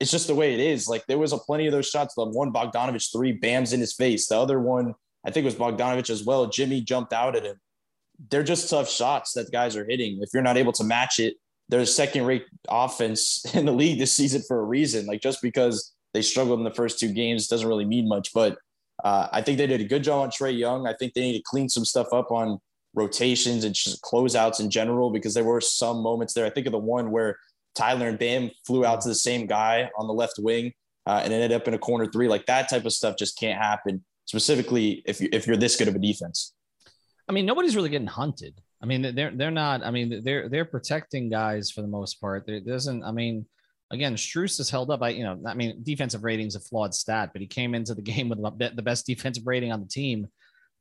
it's 0.00 0.10
just 0.10 0.26
the 0.26 0.34
way 0.34 0.54
it 0.54 0.60
is. 0.60 0.88
Like 0.88 1.06
there 1.06 1.18
was 1.18 1.32
a 1.32 1.38
plenty 1.38 1.66
of 1.66 1.72
those 1.72 1.88
shots. 1.88 2.14
The 2.14 2.24
one 2.24 2.52
Bogdanovic 2.52 3.12
three, 3.12 3.32
Bam's 3.32 3.72
in 3.72 3.80
his 3.80 3.94
face. 3.94 4.26
The 4.26 4.38
other 4.38 4.58
one, 4.58 4.94
I 5.24 5.30
think 5.30 5.44
it 5.44 5.46
was 5.46 5.54
Bogdanovic 5.54 6.10
as 6.10 6.24
well. 6.24 6.46
Jimmy 6.46 6.80
jumped 6.80 7.12
out 7.12 7.36
at 7.36 7.44
him. 7.44 7.56
They're 8.30 8.42
just 8.42 8.70
tough 8.70 8.88
shots 8.88 9.32
that 9.32 9.50
guys 9.50 9.76
are 9.76 9.84
hitting. 9.84 10.18
If 10.22 10.30
you're 10.32 10.42
not 10.42 10.56
able 10.56 10.72
to 10.72 10.84
match 10.84 11.18
it, 11.18 11.34
there's 11.68 11.94
second 11.94 12.24
rate 12.24 12.44
offense 12.68 13.44
in 13.54 13.66
the 13.66 13.72
league 13.72 13.98
this 13.98 14.14
season 14.14 14.42
for 14.46 14.60
a 14.60 14.64
reason. 14.64 15.06
Like 15.06 15.20
just 15.20 15.42
because 15.42 15.92
they 16.12 16.22
struggled 16.22 16.58
in 16.58 16.64
the 16.64 16.74
first 16.74 16.98
two 16.98 17.12
games 17.12 17.48
doesn't 17.48 17.68
really 17.68 17.84
mean 17.84 18.08
much. 18.08 18.32
But 18.32 18.58
uh, 19.02 19.28
I 19.32 19.42
think 19.42 19.58
they 19.58 19.66
did 19.66 19.80
a 19.80 19.84
good 19.84 20.04
job 20.04 20.22
on 20.22 20.30
Trae 20.30 20.56
Young. 20.56 20.86
I 20.86 20.94
think 20.94 21.14
they 21.14 21.22
need 21.22 21.38
to 21.38 21.42
clean 21.44 21.68
some 21.68 21.84
stuff 21.84 22.12
up 22.12 22.30
on 22.30 22.58
rotations 22.94 23.64
and 23.64 23.74
just 23.74 24.02
closeouts 24.02 24.60
in 24.60 24.70
general 24.70 25.10
because 25.10 25.34
there 25.34 25.44
were 25.44 25.60
some 25.60 25.98
moments 25.98 26.32
there. 26.32 26.46
I 26.46 26.50
think 26.50 26.66
of 26.66 26.72
the 26.72 26.78
one 26.78 27.10
where 27.10 27.36
Tyler 27.74 28.08
and 28.08 28.18
Bam 28.18 28.50
flew 28.66 28.86
out 28.86 29.00
to 29.00 29.08
the 29.08 29.14
same 29.14 29.46
guy 29.46 29.90
on 29.98 30.06
the 30.06 30.14
left 30.14 30.38
wing 30.38 30.72
uh, 31.06 31.20
and 31.24 31.32
ended 31.32 31.52
up 31.52 31.66
in 31.68 31.74
a 31.74 31.78
corner 31.78 32.06
three. 32.06 32.28
Like 32.28 32.46
that 32.46 32.68
type 32.68 32.84
of 32.84 32.92
stuff 32.92 33.16
just 33.18 33.38
can't 33.38 33.60
happen, 33.60 34.04
specifically 34.26 35.02
if, 35.06 35.20
you, 35.20 35.28
if 35.32 35.46
you're 35.46 35.56
this 35.56 35.76
good 35.76 35.88
of 35.88 35.96
a 35.96 35.98
defense. 35.98 36.53
I 37.28 37.32
mean, 37.32 37.46
nobody's 37.46 37.76
really 37.76 37.88
getting 37.88 38.06
hunted. 38.06 38.60
I 38.82 38.86
mean, 38.86 39.14
they're 39.14 39.30
they're 39.30 39.50
not. 39.50 39.82
I 39.82 39.90
mean, 39.90 40.22
they're 40.22 40.48
they're 40.48 40.64
protecting 40.64 41.30
guys 41.30 41.70
for 41.70 41.80
the 41.80 41.88
most 41.88 42.20
part. 42.20 42.46
There 42.46 42.60
doesn't. 42.60 43.02
I 43.02 43.12
mean, 43.12 43.46
again, 43.90 44.14
Strus 44.14 44.60
is 44.60 44.68
held 44.68 44.90
up 44.90 45.00
by 45.00 45.10
you 45.10 45.24
know. 45.24 45.40
I 45.46 45.54
mean, 45.54 45.82
defensive 45.82 46.22
rating's 46.22 46.54
a 46.54 46.60
flawed 46.60 46.94
stat, 46.94 47.30
but 47.32 47.40
he 47.40 47.46
came 47.46 47.74
into 47.74 47.94
the 47.94 48.02
game 48.12 48.28
with 48.28 48.38
the 48.40 48.82
best 48.82 49.06
defensive 49.06 49.46
rating 49.46 49.72
on 49.72 49.80
the 49.80 49.88
team 49.88 50.28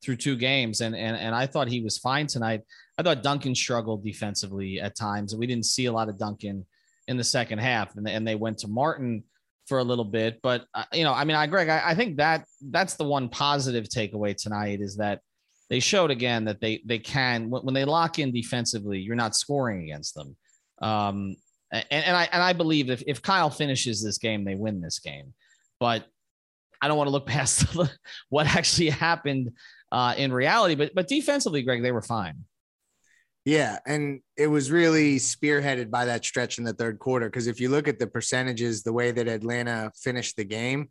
through 0.04 0.18
two 0.18 0.36
games, 0.36 0.82
and 0.82 0.96
and 0.96 1.16
and 1.16 1.34
I 1.34 1.46
thought 1.46 1.70
he 1.70 1.82
was 1.82 1.98
fine 1.98 2.28
tonight. 2.28 2.62
I 2.98 3.04
thought 3.04 3.24
Duncan 3.24 3.56
struggled 3.56 4.04
defensively 4.04 4.82
at 4.82 4.98
times, 4.98 5.34
and 5.34 5.40
we 5.40 5.48
didn't 5.48 5.66
see 5.66 5.86
a 5.86 5.92
lot 5.92 6.10
of 6.10 6.18
Duncan 6.20 6.66
in 7.08 7.18
the 7.18 7.24
second 7.24 7.60
half, 7.60 7.96
and 7.96 8.08
and 8.08 8.28
they 8.28 8.36
went 8.36 8.60
to 8.60 8.68
Martin 8.68 9.24
for 9.68 9.80
a 9.80 9.84
little 9.84 10.06
bit. 10.06 10.40
But 10.44 10.66
uh, 10.74 10.84
you 10.92 11.06
know, 11.06 11.14
I 11.14 11.24
mean, 11.24 11.38
I 11.38 11.48
Greg, 11.48 11.70
I, 11.70 11.92
I 11.92 11.96
think 11.96 12.18
that 12.18 12.46
that's 12.70 12.96
the 12.96 13.06
one 13.06 13.30
positive 13.30 13.86
takeaway 13.86 14.36
tonight 14.36 14.82
is 14.82 14.98
that 14.98 15.22
they 15.74 15.80
showed 15.80 16.12
again 16.12 16.46
that 16.46 16.62
they 16.62 16.84
they 16.86 17.00
can 17.00 17.50
when 17.50 17.74
they 17.74 17.84
lock 17.84 18.20
in 18.20 18.32
defensively, 18.32 19.00
you're 19.00 19.16
not 19.16 19.36
scoring 19.36 19.82
against 19.82 20.14
them. 20.14 20.38
Um, 20.84 21.36
and, 21.72 21.84
and 21.90 22.16
I 22.16 22.30
and 22.32 22.44
I 22.44 22.54
believe 22.54 22.92
if 22.92 23.02
if 23.08 23.24
Kyle 23.24 23.50
finishes 23.50 24.04
this 24.04 24.20
game, 24.20 24.46
they 24.46 24.54
win 24.54 24.82
this 24.82 25.00
game. 25.00 25.34
But 25.80 26.06
I 26.80 26.88
don't 26.88 26.96
want 26.96 27.08
to 27.08 27.12
look 27.12 27.26
past 27.38 27.76
what 28.30 28.46
actually 28.56 28.92
happened 28.92 29.50
uh, 29.92 30.14
in 30.16 30.32
reality. 30.32 30.76
But 30.76 30.94
but 30.94 31.08
defensively, 31.08 31.64
Greg, 31.64 31.82
they 31.82 31.92
were 31.92 32.04
fine. 32.04 32.46
Yeah, 33.44 33.80
and 33.88 34.22
it 34.38 34.46
was 34.46 34.70
really 34.70 35.16
spearheaded 35.16 35.90
by 35.90 36.06
that 36.06 36.24
stretch 36.24 36.60
in 36.60 36.66
the 36.66 36.74
third 36.74 37.00
quarter. 37.00 37.26
Because 37.26 37.48
if 37.48 37.60
you 37.60 37.70
look 37.70 37.88
at 37.88 37.98
the 37.98 38.06
percentages, 38.06 38.84
the 38.84 38.94
way 38.94 39.10
that 39.10 39.28
Atlanta 39.28 39.92
finished 40.00 40.38
the 40.38 40.46
game, 40.46 40.90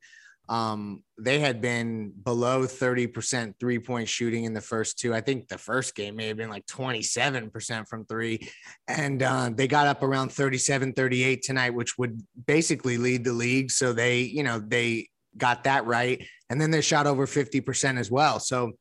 um, 0.48 1.02
they 1.18 1.38
had 1.38 1.60
been 1.60 2.12
below 2.24 2.64
30% 2.64 3.54
three 3.58 3.78
point 3.78 4.08
shooting 4.08 4.44
in 4.44 4.52
the 4.52 4.60
first 4.60 4.98
two. 4.98 5.14
I 5.14 5.20
think 5.20 5.48
the 5.48 5.58
first 5.58 5.94
game 5.94 6.16
may 6.16 6.26
have 6.28 6.36
been 6.36 6.50
like 6.50 6.66
27% 6.66 7.88
from 7.88 8.04
three. 8.04 8.50
And 8.88 9.22
uh, 9.22 9.50
they 9.54 9.68
got 9.68 9.86
up 9.86 10.02
around 10.02 10.32
37, 10.32 10.94
38 10.94 11.42
tonight, 11.42 11.70
which 11.70 11.96
would 11.96 12.20
basically 12.46 12.98
lead 12.98 13.24
the 13.24 13.32
league. 13.32 13.70
So 13.70 13.92
they, 13.92 14.20
you 14.20 14.42
know, 14.42 14.58
they 14.58 15.08
got 15.36 15.64
that 15.64 15.86
right. 15.86 16.26
And 16.50 16.60
then 16.60 16.70
they 16.70 16.80
shot 16.80 17.06
over 17.06 17.26
50% 17.26 17.98
as 17.98 18.10
well. 18.10 18.40
So 18.40 18.72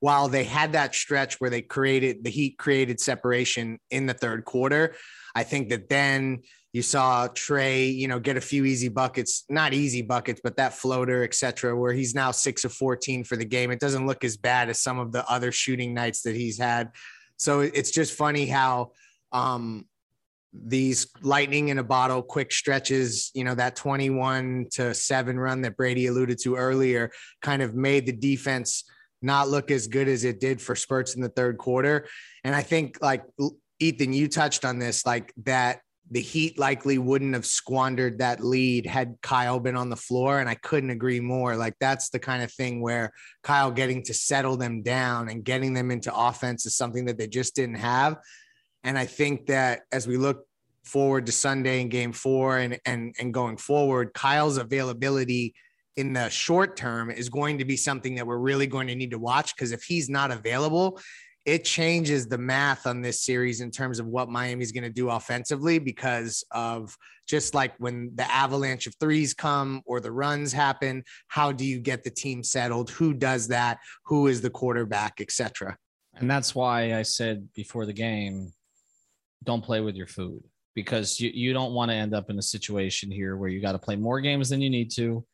while 0.00 0.28
they 0.28 0.44
had 0.44 0.72
that 0.72 0.94
stretch 0.94 1.40
where 1.40 1.50
they 1.50 1.62
created 1.62 2.24
the 2.24 2.30
Heat 2.30 2.58
created 2.58 3.00
separation 3.00 3.78
in 3.90 4.06
the 4.06 4.14
third 4.14 4.44
quarter, 4.44 4.96
I 5.34 5.42
think 5.42 5.68
that 5.70 5.88
then 5.88 6.42
you 6.72 6.82
saw 6.82 7.28
Trae, 7.28 7.92
you 7.92 8.06
know, 8.06 8.20
get 8.20 8.36
a 8.36 8.40
few 8.40 8.64
easy 8.64 8.88
buckets, 8.88 9.44
not 9.48 9.74
easy 9.74 10.02
buckets, 10.02 10.40
but 10.42 10.56
that 10.56 10.74
floater, 10.74 11.24
etc., 11.24 11.76
where 11.76 11.92
he's 11.92 12.14
now 12.14 12.30
six 12.30 12.64
of 12.64 12.72
14 12.72 13.24
for 13.24 13.36
the 13.36 13.44
game. 13.44 13.70
It 13.70 13.80
doesn't 13.80 14.06
look 14.06 14.22
as 14.24 14.36
bad 14.36 14.68
as 14.68 14.80
some 14.80 14.98
of 14.98 15.12
the 15.12 15.28
other 15.28 15.50
shooting 15.50 15.94
nights 15.94 16.22
that 16.22 16.36
he's 16.36 16.58
had. 16.58 16.90
So 17.36 17.60
it's 17.60 17.90
just 17.90 18.16
funny 18.16 18.46
how 18.46 18.92
um, 19.32 19.86
these 20.52 21.08
lightning 21.22 21.68
in 21.68 21.78
a 21.78 21.84
bottle 21.84 22.22
quick 22.22 22.52
stretches, 22.52 23.30
you 23.34 23.42
know, 23.42 23.54
that 23.54 23.74
21 23.74 24.66
to 24.72 24.94
seven 24.94 25.40
run 25.40 25.62
that 25.62 25.76
Brady 25.76 26.06
alluded 26.06 26.38
to 26.42 26.56
earlier 26.56 27.10
kind 27.42 27.62
of 27.62 27.74
made 27.74 28.06
the 28.06 28.12
defense– 28.12 28.84
not 29.22 29.48
look 29.48 29.70
as 29.70 29.86
good 29.86 30.08
as 30.08 30.24
it 30.24 30.40
did 30.40 30.60
for 30.60 30.74
spurts 30.74 31.14
in 31.14 31.20
the 31.20 31.28
third 31.28 31.58
quarter. 31.58 32.06
And 32.44 32.54
I 32.54 32.62
think, 32.62 32.98
like 33.02 33.24
Ethan, 33.80 34.12
you 34.12 34.28
touched 34.28 34.64
on 34.64 34.78
this, 34.78 35.04
like 35.04 35.32
that 35.44 35.80
the 36.10 36.20
Heat 36.20 36.58
likely 36.58 36.98
wouldn't 36.98 37.34
have 37.34 37.46
squandered 37.46 38.18
that 38.18 38.42
lead 38.42 38.84
had 38.84 39.16
Kyle 39.22 39.60
been 39.60 39.76
on 39.76 39.90
the 39.90 39.96
floor. 39.96 40.40
And 40.40 40.48
I 40.48 40.56
couldn't 40.56 40.90
agree 40.90 41.20
more. 41.20 41.56
Like 41.56 41.74
that's 41.78 42.10
the 42.10 42.18
kind 42.18 42.42
of 42.42 42.52
thing 42.52 42.80
where 42.80 43.12
Kyle 43.44 43.70
getting 43.70 44.02
to 44.04 44.14
settle 44.14 44.56
them 44.56 44.82
down 44.82 45.28
and 45.28 45.44
getting 45.44 45.72
them 45.72 45.90
into 45.90 46.14
offense 46.14 46.66
is 46.66 46.76
something 46.76 47.04
that 47.04 47.16
they 47.16 47.28
just 47.28 47.54
didn't 47.54 47.76
have. 47.76 48.16
And 48.82 48.98
I 48.98 49.06
think 49.06 49.46
that 49.46 49.82
as 49.92 50.08
we 50.08 50.16
look 50.16 50.44
forward 50.84 51.26
to 51.26 51.32
Sunday 51.32 51.80
in 51.80 51.88
game 51.88 52.12
four 52.12 52.58
and 52.58 52.78
and 52.84 53.14
and 53.20 53.32
going 53.32 53.56
forward, 53.56 54.12
Kyle's 54.14 54.56
availability 54.56 55.54
in 55.96 56.12
the 56.12 56.28
short 56.30 56.76
term 56.76 57.10
is 57.10 57.28
going 57.28 57.58
to 57.58 57.64
be 57.64 57.76
something 57.76 58.14
that 58.14 58.26
we're 58.26 58.38
really 58.38 58.66
going 58.66 58.88
to 58.88 58.94
need 58.94 59.10
to 59.10 59.18
watch 59.18 59.54
because 59.54 59.70
if 59.70 59.82
he's 59.82 60.08
not 60.08 60.30
available, 60.30 60.98
it 61.50 61.64
changes 61.64 62.28
the 62.28 62.38
math 62.38 62.86
on 62.86 63.02
this 63.02 63.24
series 63.24 63.60
in 63.60 63.72
terms 63.72 63.98
of 63.98 64.06
what 64.06 64.28
Miami's 64.28 64.70
going 64.70 64.84
to 64.84 64.88
do 64.88 65.10
offensively 65.10 65.80
because 65.80 66.44
of 66.52 66.96
just 67.26 67.54
like 67.54 67.74
when 67.78 68.12
the 68.14 68.30
avalanche 68.30 68.86
of 68.86 68.94
threes 69.00 69.34
come 69.34 69.82
or 69.84 69.98
the 69.98 70.12
runs 70.12 70.52
happen, 70.52 71.02
how 71.26 71.50
do 71.50 71.64
you 71.64 71.80
get 71.80 72.04
the 72.04 72.10
team 72.10 72.44
settled? 72.44 72.88
Who 72.90 73.12
does 73.12 73.48
that? 73.48 73.80
Who 74.04 74.28
is 74.28 74.40
the 74.40 74.48
quarterback, 74.48 75.20
etc. 75.20 75.76
And 76.14 76.30
that's 76.30 76.54
why 76.54 76.94
I 76.94 77.02
said 77.02 77.48
before 77.52 77.84
the 77.84 77.92
game, 77.92 78.52
don't 79.42 79.64
play 79.64 79.80
with 79.80 79.96
your 79.96 80.06
food 80.06 80.44
because 80.76 81.18
you, 81.18 81.32
you 81.34 81.52
don't 81.52 81.74
want 81.74 81.90
to 81.90 81.96
end 81.96 82.14
up 82.14 82.30
in 82.30 82.38
a 82.38 82.42
situation 82.42 83.10
here 83.10 83.36
where 83.36 83.48
you 83.48 83.60
got 83.60 83.72
to 83.72 83.78
play 83.78 83.96
more 83.96 84.20
games 84.20 84.50
than 84.50 84.60
you 84.60 84.70
need 84.70 84.92
to 84.92 85.26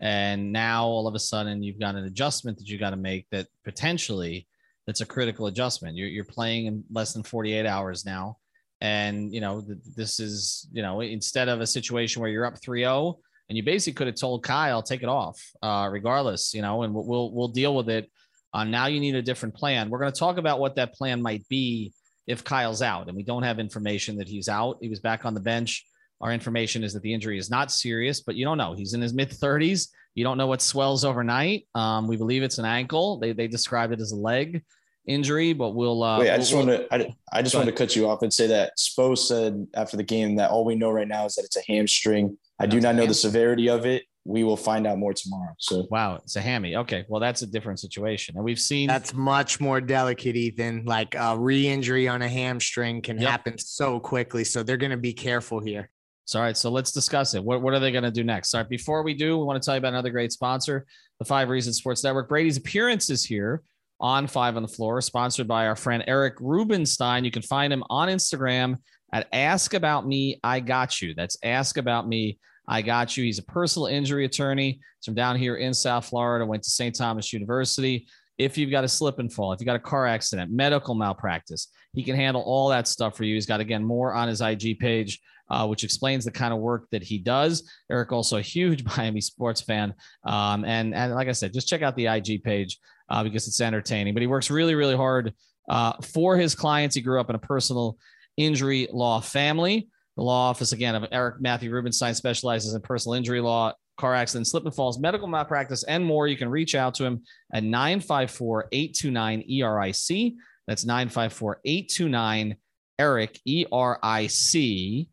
and 0.00 0.50
now 0.50 0.86
all 0.86 1.06
of 1.06 1.14
a 1.14 1.18
sudden 1.18 1.62
you've 1.62 1.78
got 1.78 1.94
an 1.94 2.06
adjustment 2.06 2.58
that 2.58 2.66
you 2.66 2.78
got 2.78 2.90
to 2.90 2.96
make 2.96 3.26
that 3.30 3.46
potentially 3.64 4.48
that's 4.90 5.02
a 5.02 5.06
critical 5.06 5.46
adjustment 5.46 5.96
you're, 5.96 6.08
you're 6.08 6.24
playing 6.24 6.66
in 6.66 6.82
less 6.90 7.12
than 7.12 7.22
48 7.22 7.64
hours 7.64 8.04
now 8.04 8.36
and 8.80 9.32
you 9.32 9.40
know 9.40 9.64
this 9.94 10.18
is 10.18 10.66
you 10.72 10.82
know 10.82 11.00
instead 11.00 11.48
of 11.48 11.60
a 11.60 11.66
situation 11.66 12.20
where 12.20 12.28
you're 12.28 12.44
up 12.44 12.60
3-0 12.60 13.14
and 13.48 13.56
you 13.56 13.62
basically 13.62 13.94
could 13.94 14.08
have 14.08 14.16
told 14.16 14.42
kyle 14.42 14.82
take 14.82 15.04
it 15.04 15.08
off 15.08 15.40
uh, 15.62 15.88
regardless 15.92 16.52
you 16.52 16.60
know 16.60 16.82
and 16.82 16.92
we'll 16.92 17.30
we'll 17.30 17.46
deal 17.46 17.76
with 17.76 17.88
it 17.88 18.10
uh, 18.52 18.64
now 18.64 18.86
you 18.86 18.98
need 18.98 19.14
a 19.14 19.22
different 19.22 19.54
plan 19.54 19.90
we're 19.90 20.00
going 20.00 20.12
to 20.12 20.18
talk 20.18 20.38
about 20.38 20.58
what 20.58 20.74
that 20.74 20.92
plan 20.94 21.22
might 21.22 21.46
be 21.48 21.92
if 22.26 22.42
kyle's 22.42 22.82
out 22.82 23.06
and 23.06 23.16
we 23.16 23.22
don't 23.22 23.44
have 23.44 23.60
information 23.60 24.16
that 24.16 24.26
he's 24.26 24.48
out 24.48 24.76
he 24.82 24.88
was 24.88 24.98
back 24.98 25.24
on 25.24 25.34
the 25.34 25.40
bench 25.40 25.86
our 26.20 26.32
information 26.32 26.84
is 26.84 26.92
that 26.92 27.02
the 27.02 27.14
injury 27.14 27.38
is 27.38 27.50
not 27.50 27.72
serious, 27.72 28.20
but 28.20 28.34
you 28.34 28.44
don't 28.44 28.58
know. 28.58 28.74
He's 28.74 28.94
in 28.94 29.00
his 29.00 29.14
mid 29.14 29.30
30s. 29.30 29.88
You 30.14 30.24
don't 30.24 30.36
know 30.36 30.46
what 30.46 30.60
swells 30.60 31.04
overnight. 31.04 31.66
Um, 31.74 32.08
we 32.08 32.16
believe 32.16 32.42
it's 32.42 32.58
an 32.58 32.64
ankle. 32.64 33.18
They, 33.18 33.32
they 33.32 33.48
describe 33.48 33.92
it 33.92 34.00
as 34.00 34.12
a 34.12 34.16
leg 34.16 34.62
injury, 35.06 35.52
but 35.52 35.70
we'll. 35.70 36.02
Uh, 36.02 36.20
Wait, 36.20 36.28
I 36.28 36.32
we'll, 36.32 36.40
just 36.40 36.54
want 36.54 36.68
to. 36.68 36.94
I, 36.94 37.14
I 37.32 37.42
just 37.42 37.54
want 37.54 37.66
to 37.66 37.72
cut 37.72 37.96
you 37.96 38.08
off 38.08 38.22
and 38.22 38.32
say 38.32 38.46
that 38.48 38.72
Spo 38.78 39.16
said 39.16 39.66
after 39.74 39.96
the 39.96 40.02
game 40.02 40.36
that 40.36 40.50
all 40.50 40.64
we 40.64 40.74
know 40.74 40.90
right 40.90 41.08
now 41.08 41.26
is 41.26 41.34
that 41.34 41.44
it's 41.44 41.56
a 41.56 41.62
hamstring. 41.66 42.36
I 42.58 42.66
do 42.66 42.80
not 42.80 42.94
know 42.94 43.06
the 43.06 43.14
severity 43.14 43.68
of 43.68 43.86
it. 43.86 44.04
We 44.24 44.44
will 44.44 44.56
find 44.56 44.86
out 44.86 44.98
more 44.98 45.14
tomorrow. 45.14 45.54
So 45.58 45.86
wow, 45.90 46.16
it's 46.16 46.36
a 46.36 46.40
hammy. 46.40 46.76
Okay, 46.76 47.04
well 47.08 47.20
that's 47.20 47.42
a 47.42 47.46
different 47.46 47.80
situation, 47.80 48.36
and 48.36 48.44
we've 48.44 48.60
seen 48.60 48.86
that's 48.86 49.14
much 49.14 49.60
more 49.60 49.80
delicate, 49.80 50.36
Ethan. 50.36 50.84
Like 50.84 51.14
a 51.14 51.38
re-injury 51.38 52.06
on 52.06 52.20
a 52.22 52.28
hamstring 52.28 53.00
can 53.00 53.18
yep. 53.18 53.30
happen 53.30 53.58
so 53.58 53.98
quickly, 53.98 54.44
so 54.44 54.62
they're 54.62 54.76
going 54.76 54.90
to 54.90 54.98
be 54.98 55.14
careful 55.14 55.60
here. 55.60 55.90
So, 56.26 56.38
all 56.38 56.44
right, 56.44 56.56
so 56.56 56.70
let's 56.70 56.92
discuss 56.92 57.34
it. 57.34 57.42
What, 57.42 57.60
what 57.60 57.74
are 57.74 57.80
they 57.80 57.90
going 57.90 58.04
to 58.04 58.10
do 58.12 58.22
next? 58.22 58.54
All 58.54 58.60
right, 58.60 58.68
before 58.68 59.02
we 59.02 59.14
do, 59.14 59.36
we 59.36 59.44
want 59.44 59.60
to 59.60 59.66
tell 59.66 59.74
you 59.74 59.78
about 59.78 59.94
another 59.94 60.10
great 60.10 60.30
sponsor, 60.30 60.86
the 61.18 61.24
Five 61.24 61.48
Reasons 61.48 61.78
Sports 61.78 62.04
Network. 62.04 62.28
Brady's 62.28 62.56
appearances 62.56 63.24
here 63.24 63.64
on 64.00 64.26
Five 64.26 64.56
on 64.56 64.62
the 64.62 64.68
Floor, 64.68 65.00
sponsored 65.00 65.46
by 65.46 65.66
our 65.66 65.76
friend 65.76 66.04
Eric 66.06 66.34
Rubenstein. 66.40 67.24
You 67.24 67.30
can 67.30 67.42
find 67.42 67.72
him 67.72 67.84
on 67.90 68.08
Instagram 68.08 68.76
at 69.12 69.28
Ask 69.32 69.74
About 69.74 70.06
Me, 70.06 70.38
I 70.42 70.60
Got 70.60 71.00
You. 71.00 71.14
That's 71.14 71.36
Ask 71.42 71.76
About 71.76 72.08
Me, 72.08 72.38
I 72.68 72.82
Got 72.82 73.16
You. 73.16 73.24
He's 73.24 73.38
a 73.38 73.44
personal 73.44 73.86
injury 73.86 74.24
attorney. 74.24 74.80
He's 74.98 75.04
from 75.04 75.14
down 75.14 75.36
here 75.36 75.56
in 75.56 75.74
South 75.74 76.06
Florida, 76.06 76.46
went 76.46 76.62
to 76.62 76.70
St. 76.70 76.94
Thomas 76.94 77.32
University. 77.32 78.06
If 78.38 78.56
you've 78.56 78.70
got 78.70 78.84
a 78.84 78.88
slip 78.88 79.18
and 79.18 79.30
fall, 79.30 79.52
if 79.52 79.60
you 79.60 79.66
got 79.66 79.76
a 79.76 79.80
car 79.80 80.06
accident, 80.06 80.50
medical 80.50 80.94
malpractice, 80.94 81.68
he 81.92 82.02
can 82.02 82.16
handle 82.16 82.42
all 82.42 82.68
that 82.70 82.88
stuff 82.88 83.16
for 83.16 83.24
you. 83.24 83.34
He's 83.34 83.46
got, 83.46 83.60
again, 83.60 83.84
more 83.84 84.14
on 84.14 84.28
his 84.28 84.40
IG 84.40 84.78
page 84.78 85.20
uh, 85.50 85.66
which 85.66 85.84
explains 85.84 86.24
the 86.24 86.30
kind 86.30 86.54
of 86.54 86.60
work 86.60 86.86
that 86.92 87.02
he 87.02 87.18
does. 87.18 87.68
Eric, 87.90 88.12
also 88.12 88.38
a 88.38 88.42
huge 88.42 88.84
Miami 88.96 89.20
sports 89.20 89.60
fan. 89.60 89.94
Um, 90.24 90.64
and, 90.64 90.94
and 90.94 91.14
like 91.14 91.28
I 91.28 91.32
said, 91.32 91.52
just 91.52 91.68
check 91.68 91.82
out 91.82 91.96
the 91.96 92.06
IG 92.06 92.42
page 92.44 92.78
uh, 93.10 93.22
because 93.24 93.46
it's 93.48 93.60
entertaining. 93.60 94.14
But 94.14 94.22
he 94.22 94.26
works 94.26 94.50
really, 94.50 94.74
really 94.74 94.96
hard 94.96 95.34
uh, 95.68 95.94
for 96.02 96.36
his 96.36 96.54
clients. 96.54 96.94
He 96.94 97.02
grew 97.02 97.20
up 97.20 97.30
in 97.30 97.36
a 97.36 97.40
personal 97.40 97.98
injury 98.36 98.88
law 98.92 99.20
family. 99.20 99.88
The 100.16 100.22
law 100.22 100.50
office 100.50 100.72
again 100.72 100.94
of 100.94 101.06
Eric 101.12 101.40
Matthew 101.40 101.70
Rubenstein 101.70 102.14
specializes 102.14 102.74
in 102.74 102.80
personal 102.82 103.14
injury 103.14 103.40
law, 103.40 103.72
car 103.96 104.14
accidents, 104.14 104.50
slip 104.50 104.64
and 104.64 104.74
falls, 104.74 104.98
medical 104.98 105.28
malpractice, 105.28 105.84
and 105.84 106.04
more. 106.04 106.26
You 106.26 106.36
can 106.36 106.48
reach 106.48 106.74
out 106.74 106.94
to 106.96 107.04
him 107.04 107.22
at 107.52 107.62
954 107.62 108.68
829 108.72 109.44
ERIC. 109.48 110.34
That's 110.66 110.84
954 110.84 111.60
829 111.64 112.56
Eric, 112.98 113.40
E 113.46 113.64
R 113.72 113.98
I 114.02 114.26
C, 114.26 115.08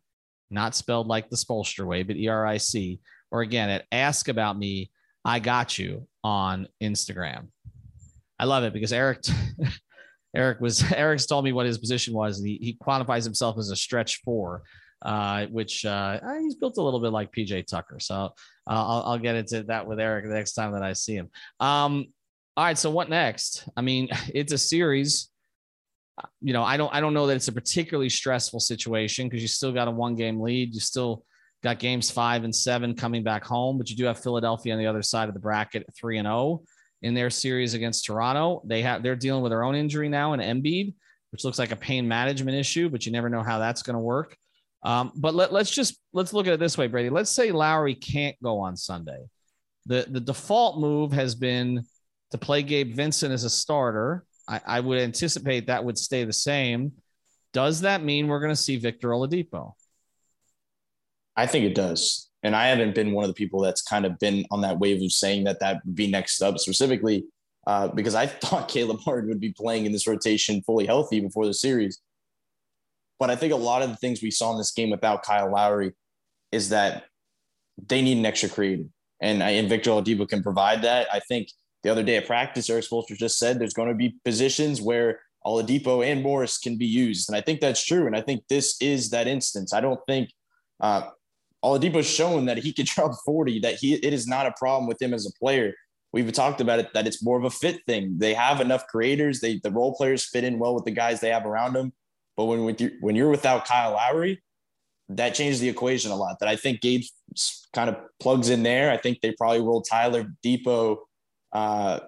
not 0.50 0.74
spelled 0.74 1.06
like 1.06 1.30
the 1.30 1.36
Spoelstra 1.36 1.86
way, 1.86 2.02
but 2.02 2.16
E 2.16 2.28
R 2.28 2.44
I 2.46 2.58
C. 2.58 3.00
Or 3.30 3.40
again, 3.40 3.70
at 3.70 3.86
Ask 3.90 4.28
About 4.28 4.58
Me, 4.58 4.90
I 5.24 5.38
Got 5.38 5.78
You 5.78 6.06
on 6.22 6.68
Instagram. 6.82 7.48
I 8.38 8.44
love 8.44 8.64
it 8.64 8.72
because 8.72 8.92
Eric. 8.92 9.22
Eric 10.34 10.60
was 10.60 10.90
Eric's 10.92 11.26
told 11.26 11.44
me 11.44 11.52
what 11.52 11.66
his 11.66 11.78
position 11.78 12.14
was. 12.14 12.42
He, 12.42 12.58
he 12.60 12.74
quantifies 12.74 13.24
himself 13.24 13.58
as 13.58 13.70
a 13.70 13.76
stretch 13.76 14.20
four, 14.22 14.62
uh, 15.02 15.46
which 15.46 15.84
uh, 15.84 16.20
he's 16.40 16.54
built 16.54 16.78
a 16.78 16.82
little 16.82 17.00
bit 17.00 17.12
like 17.12 17.32
PJ 17.32 17.66
Tucker. 17.66 17.98
So 18.00 18.14
uh, 18.14 18.28
I'll, 18.66 19.02
I'll 19.04 19.18
get 19.18 19.36
into 19.36 19.62
that 19.64 19.86
with 19.86 20.00
Eric 20.00 20.26
the 20.26 20.34
next 20.34 20.52
time 20.52 20.72
that 20.72 20.82
I 20.82 20.92
see 20.92 21.14
him. 21.14 21.30
Um, 21.60 22.06
all 22.56 22.64
right, 22.64 22.78
so 22.78 22.90
what 22.90 23.08
next? 23.08 23.68
I 23.76 23.82
mean, 23.82 24.08
it's 24.34 24.52
a 24.52 24.58
series. 24.58 25.30
You 26.40 26.52
know, 26.52 26.64
I 26.64 26.76
don't 26.76 26.92
I 26.92 27.00
don't 27.00 27.14
know 27.14 27.28
that 27.28 27.36
it's 27.36 27.48
a 27.48 27.52
particularly 27.52 28.08
stressful 28.08 28.58
situation 28.58 29.28
because 29.28 29.40
you 29.40 29.48
still 29.48 29.72
got 29.72 29.86
a 29.86 29.92
one 29.92 30.16
game 30.16 30.40
lead. 30.40 30.74
You 30.74 30.80
still 30.80 31.24
got 31.62 31.78
games 31.78 32.10
five 32.10 32.42
and 32.42 32.54
seven 32.54 32.94
coming 32.94 33.22
back 33.22 33.44
home, 33.44 33.78
but 33.78 33.88
you 33.88 33.96
do 33.96 34.04
have 34.04 34.18
Philadelphia 34.18 34.72
on 34.72 34.80
the 34.80 34.86
other 34.86 35.02
side 35.02 35.28
of 35.28 35.34
the 35.34 35.40
bracket 35.40 35.86
three 35.96 36.18
and 36.18 36.26
zero 36.26 36.36
oh 36.36 36.64
in 37.02 37.14
their 37.14 37.30
series 37.30 37.74
against 37.74 38.04
Toronto. 38.04 38.62
They 38.64 38.82
have 38.82 39.02
they're 39.02 39.16
dealing 39.16 39.42
with 39.42 39.50
their 39.50 39.62
own 39.62 39.74
injury 39.74 40.08
now 40.08 40.32
in 40.32 40.40
Embiid, 40.40 40.94
which 41.30 41.44
looks 41.44 41.58
like 41.58 41.72
a 41.72 41.76
pain 41.76 42.06
management 42.08 42.56
issue, 42.56 42.88
but 42.88 43.06
you 43.06 43.12
never 43.12 43.28
know 43.28 43.42
how 43.42 43.58
that's 43.58 43.82
going 43.82 43.94
to 43.94 44.00
work. 44.00 44.36
Um, 44.82 45.12
but 45.16 45.34
let, 45.34 45.52
let's 45.52 45.70
just 45.70 46.00
let's 46.12 46.32
look 46.32 46.46
at 46.46 46.52
it 46.52 46.60
this 46.60 46.78
way, 46.78 46.86
Brady. 46.86 47.10
Let's 47.10 47.30
say 47.30 47.50
Lowry 47.50 47.94
can't 47.94 48.36
go 48.42 48.60
on 48.60 48.76
Sunday. 48.76 49.24
The 49.86 50.06
the 50.08 50.20
default 50.20 50.78
move 50.78 51.12
has 51.12 51.34
been 51.34 51.84
to 52.30 52.38
play 52.38 52.62
Gabe 52.62 52.94
Vincent 52.94 53.32
as 53.32 53.44
a 53.44 53.50
starter. 53.50 54.24
I, 54.46 54.60
I 54.66 54.80
would 54.80 54.98
anticipate 54.98 55.66
that 55.66 55.84
would 55.84 55.98
stay 55.98 56.24
the 56.24 56.32
same. 56.32 56.92
Does 57.52 57.80
that 57.80 58.02
mean 58.02 58.28
we're 58.28 58.40
going 58.40 58.52
to 58.52 58.56
see 58.56 58.76
Victor 58.76 59.08
Oladipo? 59.08 59.72
I 61.36 61.46
think 61.46 61.64
it 61.64 61.74
does. 61.74 62.27
And 62.42 62.54
I 62.54 62.68
haven't 62.68 62.94
been 62.94 63.12
one 63.12 63.24
of 63.24 63.28
the 63.28 63.34
people 63.34 63.60
that's 63.60 63.82
kind 63.82 64.06
of 64.06 64.18
been 64.18 64.44
on 64.50 64.60
that 64.60 64.78
wave 64.78 65.02
of 65.02 65.12
saying 65.12 65.44
that 65.44 65.60
that 65.60 65.84
would 65.84 65.94
be 65.94 66.10
next 66.10 66.40
up 66.40 66.58
specifically 66.58 67.24
uh, 67.66 67.88
because 67.88 68.14
I 68.14 68.26
thought 68.42 68.68
Caleb 68.68 69.00
Martin 69.06 69.28
would 69.28 69.40
be 69.40 69.52
playing 69.52 69.86
in 69.86 69.92
this 69.92 70.06
rotation 70.06 70.62
fully 70.62 70.86
healthy 70.86 71.20
before 71.20 71.46
the 71.46 71.54
series. 71.54 72.00
But 73.18 73.30
I 73.30 73.36
think 73.36 73.52
a 73.52 73.56
lot 73.56 73.82
of 73.82 73.90
the 73.90 73.96
things 73.96 74.22
we 74.22 74.30
saw 74.30 74.52
in 74.52 74.58
this 74.58 74.72
game 74.72 74.90
without 74.90 75.24
Kyle 75.24 75.50
Lowry 75.50 75.92
is 76.52 76.68
that 76.68 77.04
they 77.88 78.00
need 78.00 78.18
an 78.18 78.26
extra 78.26 78.48
creator. 78.48 78.84
And, 79.20 79.42
I, 79.42 79.50
and 79.50 79.68
Victor 79.68 79.90
Oladipo 79.90 80.28
can 80.28 80.42
provide 80.42 80.82
that. 80.82 81.08
I 81.12 81.20
think 81.20 81.48
the 81.82 81.90
other 81.90 82.04
day 82.04 82.16
at 82.16 82.26
practice, 82.26 82.70
Erik 82.70 82.84
Spoelstra 82.84 83.16
just 83.16 83.38
said 83.38 83.58
there's 83.58 83.74
going 83.74 83.88
to 83.88 83.94
be 83.94 84.16
positions 84.24 84.80
where 84.80 85.20
Oladipo 85.44 86.06
and 86.06 86.22
Morris 86.22 86.58
can 86.58 86.76
be 86.76 86.86
used. 86.86 87.28
And 87.28 87.36
I 87.36 87.40
think 87.40 87.60
that's 87.60 87.84
true. 87.84 88.06
And 88.06 88.16
I 88.16 88.20
think 88.20 88.44
this 88.48 88.76
is 88.80 89.10
that 89.10 89.26
instance. 89.26 89.72
I 89.72 89.80
don't 89.80 90.00
think 90.06 90.30
uh, 90.80 91.08
Oladipo's 91.64 92.08
shown 92.08 92.44
that 92.46 92.58
he 92.58 92.72
can 92.72 92.84
drop 92.88 93.12
40, 93.24 93.60
that 93.60 93.76
he 93.76 93.94
it 93.94 94.12
is 94.12 94.26
not 94.26 94.46
a 94.46 94.54
problem 94.58 94.86
with 94.86 95.00
him 95.00 95.14
as 95.14 95.26
a 95.26 95.38
player. 95.38 95.74
We've 96.12 96.32
talked 96.32 96.60
about 96.60 96.78
it 96.78 96.92
that 96.94 97.06
it's 97.06 97.22
more 97.22 97.38
of 97.38 97.44
a 97.44 97.50
fit 97.50 97.80
thing. 97.86 98.16
They 98.18 98.32
have 98.32 98.60
enough 98.60 98.86
creators. 98.86 99.40
They 99.40 99.60
the 99.62 99.70
role 99.70 99.94
players 99.94 100.24
fit 100.24 100.44
in 100.44 100.58
well 100.58 100.74
with 100.74 100.84
the 100.84 100.90
guys 100.90 101.20
they 101.20 101.30
have 101.30 101.44
around 101.44 101.74
them. 101.74 101.92
But 102.36 102.44
when 102.44 102.64
with 102.64 102.80
you, 102.80 102.92
when 103.00 103.14
you're 103.14 103.28
without 103.28 103.66
Kyle 103.66 103.92
Lowry, 103.92 104.42
that 105.10 105.34
changes 105.34 105.60
the 105.60 105.68
equation 105.68 106.10
a 106.10 106.16
lot. 106.16 106.38
That 106.40 106.48
I 106.48 106.56
think 106.56 106.80
Gabe 106.80 107.02
kind 107.74 107.90
of 107.90 107.96
plugs 108.20 108.48
in 108.48 108.62
there. 108.62 108.90
I 108.90 108.96
think 108.96 109.20
they 109.20 109.32
probably 109.32 109.60
roll 109.60 109.82
Tyler 109.82 110.26
Dipo. 110.44 110.98
Uh, 111.52 112.00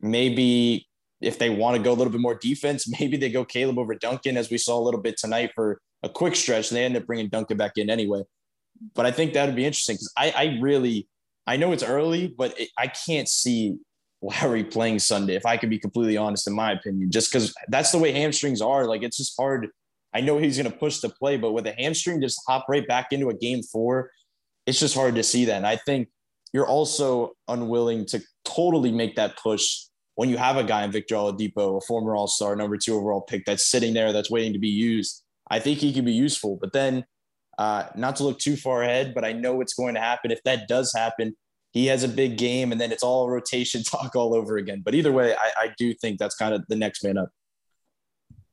maybe 0.00 0.86
if 1.20 1.38
they 1.40 1.50
want 1.50 1.76
to 1.76 1.82
go 1.82 1.90
a 1.90 1.94
little 1.94 2.12
bit 2.12 2.20
more 2.20 2.36
defense, 2.36 2.88
maybe 3.00 3.16
they 3.16 3.30
go 3.30 3.44
Caleb 3.44 3.78
over 3.78 3.96
Duncan, 3.96 4.36
as 4.36 4.48
we 4.48 4.58
saw 4.58 4.78
a 4.78 4.84
little 4.84 5.00
bit 5.00 5.16
tonight 5.16 5.50
for 5.56 5.80
a 6.04 6.08
quick 6.08 6.36
stretch. 6.36 6.70
They 6.70 6.84
end 6.84 6.96
up 6.96 7.06
bringing 7.06 7.28
Duncan 7.28 7.56
back 7.56 7.72
in 7.78 7.90
anyway 7.90 8.22
but 8.94 9.06
I 9.06 9.10
think 9.10 9.32
that 9.32 9.46
would 9.46 9.56
be 9.56 9.64
interesting 9.64 9.94
because 9.94 10.12
I, 10.16 10.30
I 10.30 10.58
really, 10.60 11.08
I 11.46 11.56
know 11.56 11.72
it's 11.72 11.82
early, 11.82 12.28
but 12.36 12.58
it, 12.58 12.68
I 12.78 12.86
can't 12.88 13.28
see 13.28 13.76
Lowry 14.22 14.64
playing 14.64 14.98
Sunday, 14.98 15.34
if 15.34 15.46
I 15.46 15.56
could 15.56 15.70
be 15.70 15.78
completely 15.78 16.16
honest, 16.16 16.46
in 16.46 16.54
my 16.54 16.72
opinion, 16.72 17.10
just 17.10 17.32
because 17.32 17.54
that's 17.68 17.92
the 17.92 17.98
way 17.98 18.12
hamstrings 18.12 18.60
are. 18.60 18.86
Like 18.86 19.02
it's 19.02 19.16
just 19.16 19.34
hard. 19.38 19.68
I 20.14 20.20
know 20.20 20.38
he's 20.38 20.58
going 20.58 20.70
to 20.70 20.76
push 20.76 20.98
the 20.98 21.08
play, 21.08 21.36
but 21.36 21.52
with 21.52 21.66
a 21.66 21.72
hamstring, 21.72 22.20
just 22.20 22.40
hop 22.46 22.66
right 22.68 22.86
back 22.86 23.08
into 23.12 23.28
a 23.28 23.34
game 23.34 23.62
four, 23.62 24.10
it's 24.66 24.80
just 24.80 24.94
hard 24.94 25.14
to 25.14 25.22
see 25.22 25.44
that. 25.46 25.56
And 25.56 25.66
I 25.66 25.76
think 25.76 26.08
you're 26.52 26.66
also 26.66 27.32
unwilling 27.46 28.06
to 28.06 28.22
totally 28.44 28.90
make 28.90 29.16
that 29.16 29.36
push 29.36 29.84
when 30.14 30.28
you 30.28 30.36
have 30.36 30.56
a 30.56 30.64
guy 30.64 30.82
in 30.82 30.90
Victor 30.90 31.14
Oladipo, 31.14 31.78
a 31.78 31.80
former 31.82 32.16
All 32.16 32.26
Star, 32.26 32.56
number 32.56 32.76
two 32.76 32.96
overall 32.96 33.20
pick, 33.20 33.44
that's 33.44 33.68
sitting 33.68 33.94
there, 33.94 34.12
that's 34.12 34.30
waiting 34.30 34.52
to 34.52 34.58
be 34.58 34.68
used. 34.68 35.22
I 35.48 35.60
think 35.60 35.78
he 35.78 35.92
can 35.92 36.04
be 36.04 36.12
useful, 36.12 36.58
but 36.60 36.72
then 36.72 37.04
uh, 37.58 37.88
not 37.96 38.16
to 38.16 38.24
look 38.24 38.38
too 38.38 38.56
far 38.56 38.82
ahead, 38.82 39.14
but 39.14 39.24
I 39.24 39.32
know 39.32 39.60
it's 39.60 39.74
going 39.74 39.94
to 39.94 40.00
happen. 40.00 40.30
If 40.30 40.42
that 40.44 40.68
does 40.68 40.92
happen, 40.96 41.36
he 41.72 41.86
has 41.86 42.04
a 42.04 42.08
big 42.08 42.38
game, 42.38 42.72
and 42.72 42.80
then 42.80 42.92
it's 42.92 43.02
all 43.02 43.28
rotation 43.28 43.82
talk 43.84 44.14
all 44.16 44.34
over 44.34 44.56
again. 44.56 44.82
But 44.84 44.94
either 44.94 45.12
way, 45.12 45.34
I, 45.34 45.64
I 45.64 45.74
do 45.76 45.92
think 45.92 46.18
that's 46.18 46.36
kind 46.36 46.54
of 46.54 46.64
the 46.68 46.76
next 46.76 47.04
man 47.04 47.18
up. 47.18 47.30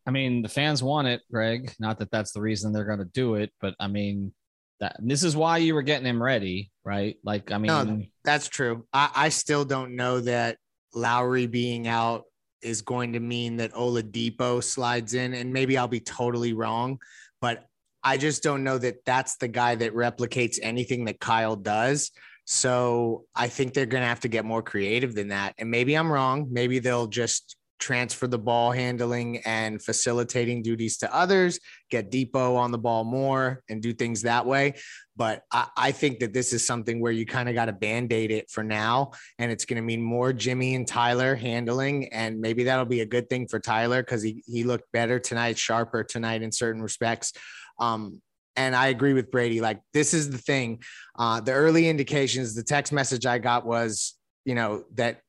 I 0.07 0.11
mean, 0.11 0.41
the 0.41 0.49
fans 0.49 0.83
want 0.83 1.07
it, 1.07 1.21
Greg. 1.31 1.73
Not 1.79 1.99
that 1.99 2.11
that's 2.11 2.31
the 2.31 2.41
reason 2.41 2.73
they're 2.73 2.85
going 2.85 2.99
to 2.99 3.05
do 3.05 3.35
it, 3.35 3.51
but 3.61 3.75
I 3.79 3.87
mean, 3.87 4.33
that 4.79 4.97
this 4.99 5.23
is 5.23 5.35
why 5.35 5.57
you 5.57 5.73
were 5.73 5.81
getting 5.81 6.05
him 6.05 6.21
ready, 6.21 6.71
right? 6.83 7.17
Like, 7.23 7.51
I 7.51 7.57
mean, 7.57 7.67
no, 7.67 8.01
that's 8.23 8.49
true. 8.49 8.85
I, 8.91 9.09
I 9.15 9.29
still 9.29 9.65
don't 9.65 9.95
know 9.95 10.19
that 10.21 10.57
Lowry 10.93 11.47
being 11.47 11.87
out 11.87 12.23
is 12.61 12.81
going 12.81 13.13
to 13.13 13.19
mean 13.19 13.57
that 13.57 13.73
Oladipo 13.73 14.63
slides 14.63 15.13
in, 15.13 15.33
and 15.33 15.53
maybe 15.53 15.77
I'll 15.77 15.87
be 15.87 15.99
totally 15.99 16.53
wrong, 16.53 16.99
but 17.39 17.65
I 18.05 18.17
just 18.17 18.43
don't 18.43 18.63
know 18.63 18.77
that 18.77 19.03
that's 19.03 19.37
the 19.37 19.47
guy 19.47 19.75
that 19.75 19.93
replicates 19.95 20.59
anything 20.61 21.05
that 21.05 21.19
Kyle 21.19 21.55
does. 21.55 22.11
So 22.45 23.25
I 23.35 23.47
think 23.47 23.73
they're 23.73 23.87
going 23.87 24.03
to 24.03 24.07
have 24.07 24.19
to 24.21 24.27
get 24.27 24.45
more 24.45 24.61
creative 24.61 25.15
than 25.15 25.29
that. 25.29 25.55
And 25.57 25.71
maybe 25.71 25.95
I'm 25.95 26.11
wrong. 26.11 26.47
Maybe 26.51 26.77
they'll 26.77 27.07
just 27.07 27.57
transfer 27.79 28.27
the 28.27 28.39
ball 28.39 28.71
handling 28.71 29.39
and 29.39 29.81
facilitating 29.81 30.61
duties 30.61 30.97
to 30.97 31.13
others, 31.13 31.59
get 31.89 32.11
Dipo 32.11 32.55
on 32.55 32.71
the 32.71 32.77
ball 32.77 33.03
more 33.03 33.63
and 33.69 33.81
do 33.81 33.93
things 33.93 34.21
that 34.21 34.45
way. 34.45 34.75
But 35.17 35.43
I, 35.51 35.67
I 35.75 35.91
think 35.91 36.19
that 36.19 36.33
this 36.33 36.53
is 36.53 36.65
something 36.65 37.01
where 37.01 37.11
you 37.11 37.25
kind 37.25 37.49
of 37.49 37.55
got 37.55 37.65
to 37.65 37.73
band 37.73 38.13
aid 38.13 38.31
it 38.31 38.49
for 38.49 38.63
now. 38.63 39.11
And 39.39 39.51
it's 39.51 39.65
going 39.65 39.77
to 39.77 39.85
mean 39.85 40.01
more 40.01 40.31
Jimmy 40.31 40.75
and 40.75 40.87
Tyler 40.87 41.35
handling. 41.35 42.09
And 42.13 42.39
maybe 42.39 42.65
that'll 42.65 42.85
be 42.85 43.01
a 43.01 43.05
good 43.05 43.29
thing 43.29 43.47
for 43.47 43.59
Tyler 43.59 44.01
because 44.01 44.23
he, 44.23 44.43
he 44.45 44.63
looked 44.63 44.91
better 44.91 45.19
tonight, 45.19 45.57
sharper 45.57 46.03
tonight 46.03 46.43
in 46.43 46.51
certain 46.51 46.81
respects. 46.81 47.33
Um, 47.79 48.21
and 48.55 48.75
I 48.75 48.87
agree 48.87 49.13
with 49.13 49.31
Brady. 49.31 49.61
Like 49.61 49.81
this 49.93 50.13
is 50.13 50.29
the 50.29 50.37
thing. 50.37 50.81
Uh, 51.17 51.41
the 51.41 51.51
early 51.51 51.89
indications, 51.89 52.55
the 52.55 52.63
text 52.63 52.93
message 52.93 53.25
I 53.25 53.37
got 53.37 53.65
was, 53.65 54.15
you 54.45 54.55
know, 54.55 54.83
that 54.95 55.21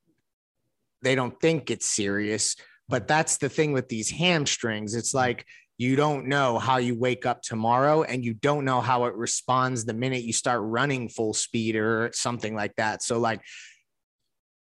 they 1.03 1.15
don't 1.15 1.39
think 1.41 1.71
it's 1.71 1.87
serious. 1.87 2.57
But 2.89 3.09
that's 3.09 3.39
the 3.39 3.49
thing 3.49 3.73
with 3.73 3.89
these 3.89 4.11
hamstrings. 4.11 4.95
It's 4.95 5.13
like 5.13 5.45
you 5.79 5.97
don't 5.97 6.27
know 6.27 6.59
how 6.59 6.79
you 6.79 6.99
wake 6.99 7.27
up 7.27 7.43
tomorrow 7.43 8.03
and 8.03 8.25
you 8.25 8.35
don't 8.35 8.65
know 8.65 8.81
how 8.81 9.05
it 9.05 9.15
responds 9.15 9.85
the 9.85 9.93
minute 9.93 10.23
you 10.23 10.33
start 10.33 10.63
running 10.63 11.09
full 11.09 11.35
speed 11.35 11.77
or 11.77 12.11
something 12.15 12.55
like 12.55 12.75
that. 12.77 13.03
So, 13.03 13.19
like, 13.19 13.43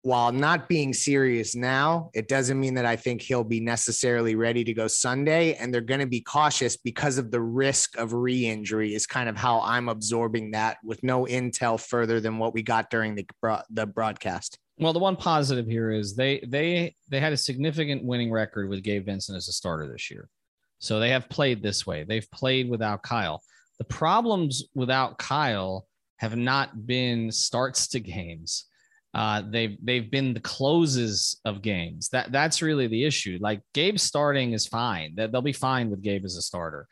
while 0.03 0.33
not 0.33 0.69
being 0.69 0.95
serious 0.95 1.55
now, 1.55 2.11
it 2.15 2.27
doesn't 2.27 2.59
mean 2.59 2.75
that 2.75 2.87
I 2.87 2.97
think 2.97 3.21
he'll 3.21 3.45
be 3.45 3.61
necessarily 3.61 4.35
ready 4.35 4.65
to 4.65 4.73
go 4.73 4.87
Sunday. 4.87 5.55
And 5.55 5.73
they're 5.73 5.83
going 5.83 6.01
to 6.01 6.07
be 6.07 6.23
cautious 6.23 6.77
because 6.77 7.19
of 7.19 7.31
the 7.31 7.41
risk 7.41 7.99
of 7.99 8.15
re 8.15 8.47
injury, 8.47 8.95
is 8.95 9.07
kind 9.07 9.29
of 9.29 9.37
how 9.37 9.61
I'm 9.61 9.89
absorbing 9.89 10.53
that 10.53 10.79
with 10.83 11.03
no 11.03 11.27
intel 11.27 11.79
further 11.79 12.19
than 12.21 12.39
what 12.39 12.55
we 12.55 12.63
got 12.63 12.89
during 12.89 13.15
the, 13.15 13.27
the 13.71 13.87
broadcast. 13.87 14.59
Well, 14.79 14.95
the 14.95 14.99
one 14.99 15.17
positive 15.17 15.67
here 15.67 15.91
is 15.91 16.17
they 16.17 16.41
they 16.49 16.95
they 17.11 17.21
had 17.21 17.35
a 17.35 17.37
significant 17.37 18.03
winning 18.03 18.31
record 18.31 18.71
with 18.71 18.83
Gabe 18.83 19.05
Vincent 19.05 19.37
as 19.37 19.49
a 19.49 19.53
starter 19.53 19.87
this 19.87 20.11
year. 20.11 20.31
So 20.79 20.99
they 20.99 21.11
have 21.11 21.29
played 21.29 21.63
this 21.63 21.87
way. 21.87 22.05
They've 22.05 22.31
played 22.31 22.71
without 22.71 23.03
Kyle. 23.03 23.43
The 23.77 23.85
problems 23.85 24.65
without 24.75 25.19
Kyle 25.19 25.87
have 26.17 26.37
not 26.37 26.87
been 26.87 27.31
starts 27.31 27.89
to 27.89 28.01
games 28.01 28.65
uh, 29.13 29.43
they've 29.49 29.77
they've 29.83 30.11
been 30.11 30.35
the 30.35 30.41
closes 30.41 31.41
of 31.45 31.63
games. 31.63 32.09
That 32.11 32.31
that's 32.31 32.63
really 32.63 32.87
the 32.87 33.05
issue. 33.05 33.39
Like 33.41 33.61
Gabe 33.75 33.99
starting 33.99 34.53
is 34.53 34.67
fine. 34.67 35.15
That 35.17 35.33
they'll 35.33 35.43
be 35.43 35.53
fine 35.53 35.91
with 35.91 36.03
Gabe 36.03 36.25
as 36.25 36.37
a 36.37 36.43
starter. 36.43 36.87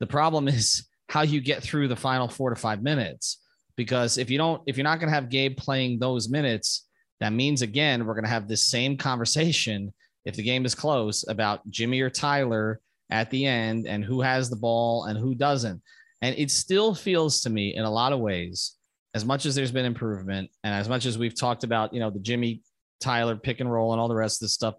The 0.00 0.06
problem 0.06 0.48
is 0.48 0.88
how 1.08 1.22
you 1.22 1.40
get 1.40 1.62
through 1.62 1.88
the 1.88 1.96
final 1.96 2.28
four 2.28 2.50
to 2.50 2.56
five 2.56 2.82
minutes. 2.82 3.38
Because 3.76 4.18
if 4.18 4.30
you 4.30 4.38
don't, 4.38 4.62
if 4.66 4.76
you're 4.76 4.84
not 4.84 5.00
going 5.00 5.08
to 5.08 5.14
have 5.14 5.28
Gabe 5.28 5.56
playing 5.56 5.98
those 5.98 6.28
minutes, 6.28 6.86
that 7.20 7.32
means 7.32 7.62
again 7.62 8.06
we're 8.06 8.14
going 8.14 8.24
to 8.24 8.30
have 8.30 8.48
this 8.48 8.66
same 8.66 8.96
conversation 8.96 9.92
if 10.24 10.36
the 10.36 10.42
game 10.42 10.64
is 10.64 10.74
close 10.74 11.24
about 11.28 11.68
Jimmy 11.68 12.00
or 12.00 12.10
Tyler 12.10 12.80
at 13.10 13.30
the 13.30 13.46
end 13.46 13.86
and 13.86 14.04
who 14.04 14.20
has 14.20 14.48
the 14.48 14.56
ball 14.56 15.04
and 15.04 15.18
who 15.18 15.34
doesn't. 15.34 15.82
And 16.22 16.36
it 16.38 16.50
still 16.50 16.94
feels 16.94 17.40
to 17.42 17.50
me 17.50 17.74
in 17.74 17.84
a 17.84 17.90
lot 17.90 18.12
of 18.12 18.20
ways, 18.20 18.76
as 19.14 19.24
much 19.24 19.46
as 19.46 19.54
there's 19.54 19.72
been 19.72 19.84
improvement 19.84 20.50
and 20.62 20.74
as 20.74 20.88
much 20.88 21.06
as 21.06 21.18
we've 21.18 21.38
talked 21.38 21.64
about, 21.64 21.92
you 21.92 22.00
know, 22.00 22.10
the 22.10 22.20
Jimmy 22.20 22.62
Tyler 23.00 23.36
pick 23.36 23.60
and 23.60 23.70
roll 23.70 23.92
and 23.92 24.00
all 24.00 24.08
the 24.08 24.14
rest 24.14 24.40
of 24.40 24.46
this 24.46 24.54
stuff, 24.54 24.74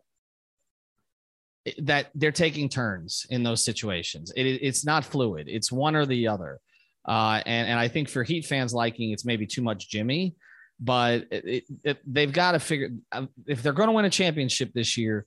that 1.79 2.09
they're 2.15 2.31
taking 2.31 2.69
turns 2.69 3.25
in 3.29 3.43
those 3.43 3.63
situations. 3.63 4.31
It, 4.35 4.45
it's 4.45 4.85
not 4.85 5.05
fluid. 5.05 5.47
It's 5.47 5.71
one 5.71 5.95
or 5.95 6.05
the 6.05 6.27
other. 6.27 6.59
Uh, 7.07 7.41
and, 7.45 7.69
and 7.69 7.79
I 7.79 7.87
think 7.87 8.09
for 8.09 8.23
Heat 8.23 8.45
fans 8.45 8.73
liking, 8.73 9.11
it's 9.11 9.25
maybe 9.25 9.45
too 9.45 9.61
much 9.61 9.89
Jimmy, 9.89 10.35
but 10.79 11.25
it, 11.31 11.65
it, 11.83 11.97
they've 12.05 12.31
got 12.31 12.53
to 12.53 12.59
figure 12.59 12.89
um, 13.11 13.29
if 13.47 13.61
they're 13.61 13.73
going 13.73 13.89
to 13.89 13.93
win 13.93 14.05
a 14.05 14.09
championship 14.09 14.71
this 14.73 14.97
year, 14.97 15.25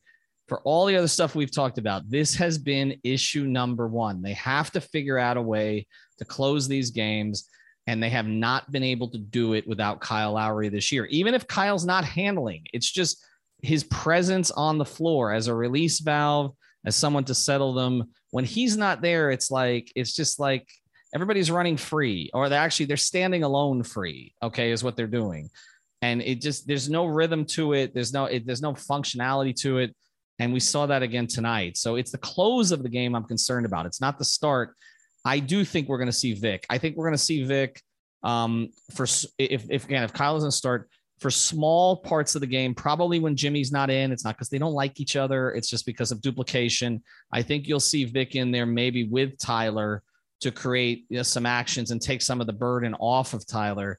for 0.48 0.60
all 0.60 0.86
the 0.86 0.96
other 0.96 1.08
stuff 1.08 1.34
we've 1.34 1.54
talked 1.54 1.78
about, 1.78 2.10
this 2.10 2.34
has 2.34 2.58
been 2.58 3.00
issue 3.02 3.44
number 3.44 3.88
one. 3.88 4.20
They 4.20 4.34
have 4.34 4.70
to 4.72 4.80
figure 4.80 5.18
out 5.18 5.36
a 5.36 5.42
way 5.42 5.86
to 6.18 6.24
close 6.24 6.68
these 6.68 6.90
games, 6.90 7.48
and 7.86 8.02
they 8.02 8.10
have 8.10 8.26
not 8.26 8.70
been 8.72 8.82
able 8.82 9.08
to 9.10 9.18
do 9.18 9.52
it 9.52 9.66
without 9.66 10.00
Kyle 10.00 10.32
Lowry 10.32 10.68
this 10.68 10.90
year. 10.90 11.04
Even 11.06 11.34
if 11.34 11.46
Kyle's 11.46 11.84
not 11.84 12.04
handling, 12.04 12.64
it's 12.72 12.90
just 12.90 13.24
his 13.62 13.84
presence 13.84 14.50
on 14.50 14.78
the 14.78 14.84
floor 14.84 15.32
as 15.32 15.48
a 15.48 15.54
release 15.54 16.00
valve, 16.00 16.54
as 16.84 16.96
someone 16.96 17.24
to 17.24 17.34
settle 17.34 17.74
them. 17.74 18.04
When 18.30 18.44
he's 18.44 18.76
not 18.76 19.02
there, 19.02 19.30
it's 19.30 19.50
like 19.50 19.92
it's 19.94 20.14
just 20.14 20.38
like 20.38 20.68
everybody's 21.14 21.50
running 21.50 21.76
free, 21.76 22.30
or 22.32 22.48
they're 22.48 22.60
actually 22.60 22.86
they're 22.86 22.96
standing 22.96 23.42
alone 23.42 23.82
free. 23.82 24.34
Okay, 24.42 24.70
is 24.70 24.82
what 24.82 24.96
they're 24.96 25.06
doing, 25.06 25.50
and 26.02 26.22
it 26.22 26.40
just 26.40 26.66
there's 26.66 26.88
no 26.88 27.06
rhythm 27.06 27.44
to 27.46 27.74
it. 27.74 27.94
There's 27.94 28.12
no 28.12 28.24
it, 28.26 28.46
there's 28.46 28.62
no 28.62 28.72
functionality 28.72 29.54
to 29.60 29.78
it, 29.78 29.94
and 30.38 30.52
we 30.52 30.60
saw 30.60 30.86
that 30.86 31.02
again 31.02 31.26
tonight. 31.26 31.76
So 31.76 31.96
it's 31.96 32.10
the 32.10 32.18
close 32.18 32.72
of 32.72 32.82
the 32.82 32.88
game 32.88 33.14
I'm 33.14 33.24
concerned 33.24 33.66
about. 33.66 33.86
It's 33.86 34.00
not 34.00 34.18
the 34.18 34.24
start. 34.24 34.74
I 35.24 35.38
do 35.38 35.64
think 35.64 35.88
we're 35.88 35.98
going 35.98 36.06
to 36.06 36.12
see 36.12 36.34
Vic. 36.34 36.66
I 36.68 36.78
think 36.78 36.96
we're 36.96 37.06
going 37.06 37.16
to 37.16 37.18
see 37.18 37.44
Vic 37.44 37.82
um, 38.22 38.68
for 38.92 39.04
if 39.38 39.66
if 39.70 39.84
again 39.84 40.02
if 40.02 40.12
Kyle 40.12 40.34
doesn't 40.34 40.52
start 40.52 40.88
for 41.20 41.30
small 41.30 41.96
parts 41.96 42.34
of 42.34 42.40
the 42.40 42.46
game, 42.46 42.74
probably 42.74 43.18
when 43.20 43.36
Jimmy's 43.36 43.72
not 43.72 43.88
in. 43.88 44.12
It's 44.12 44.24
not 44.24 44.34
because 44.34 44.48
they 44.48 44.58
don't 44.58 44.72
like 44.72 45.00
each 45.00 45.16
other, 45.16 45.52
it's 45.52 45.68
just 45.68 45.86
because 45.86 46.10
of 46.10 46.20
duplication. 46.20 47.02
I 47.32 47.42
think 47.42 47.68
you'll 47.68 47.80
see 47.80 48.04
Vic 48.04 48.34
in 48.34 48.50
there 48.50 48.66
maybe 48.66 49.04
with 49.04 49.38
Tyler 49.38 50.02
to 50.40 50.50
create 50.50 51.06
you 51.08 51.18
know, 51.18 51.22
some 51.22 51.46
actions 51.46 51.90
and 51.90 52.02
take 52.02 52.20
some 52.20 52.40
of 52.40 52.46
the 52.46 52.52
burden 52.52 52.94
off 52.94 53.32
of 53.32 53.46
Tyler. 53.46 53.98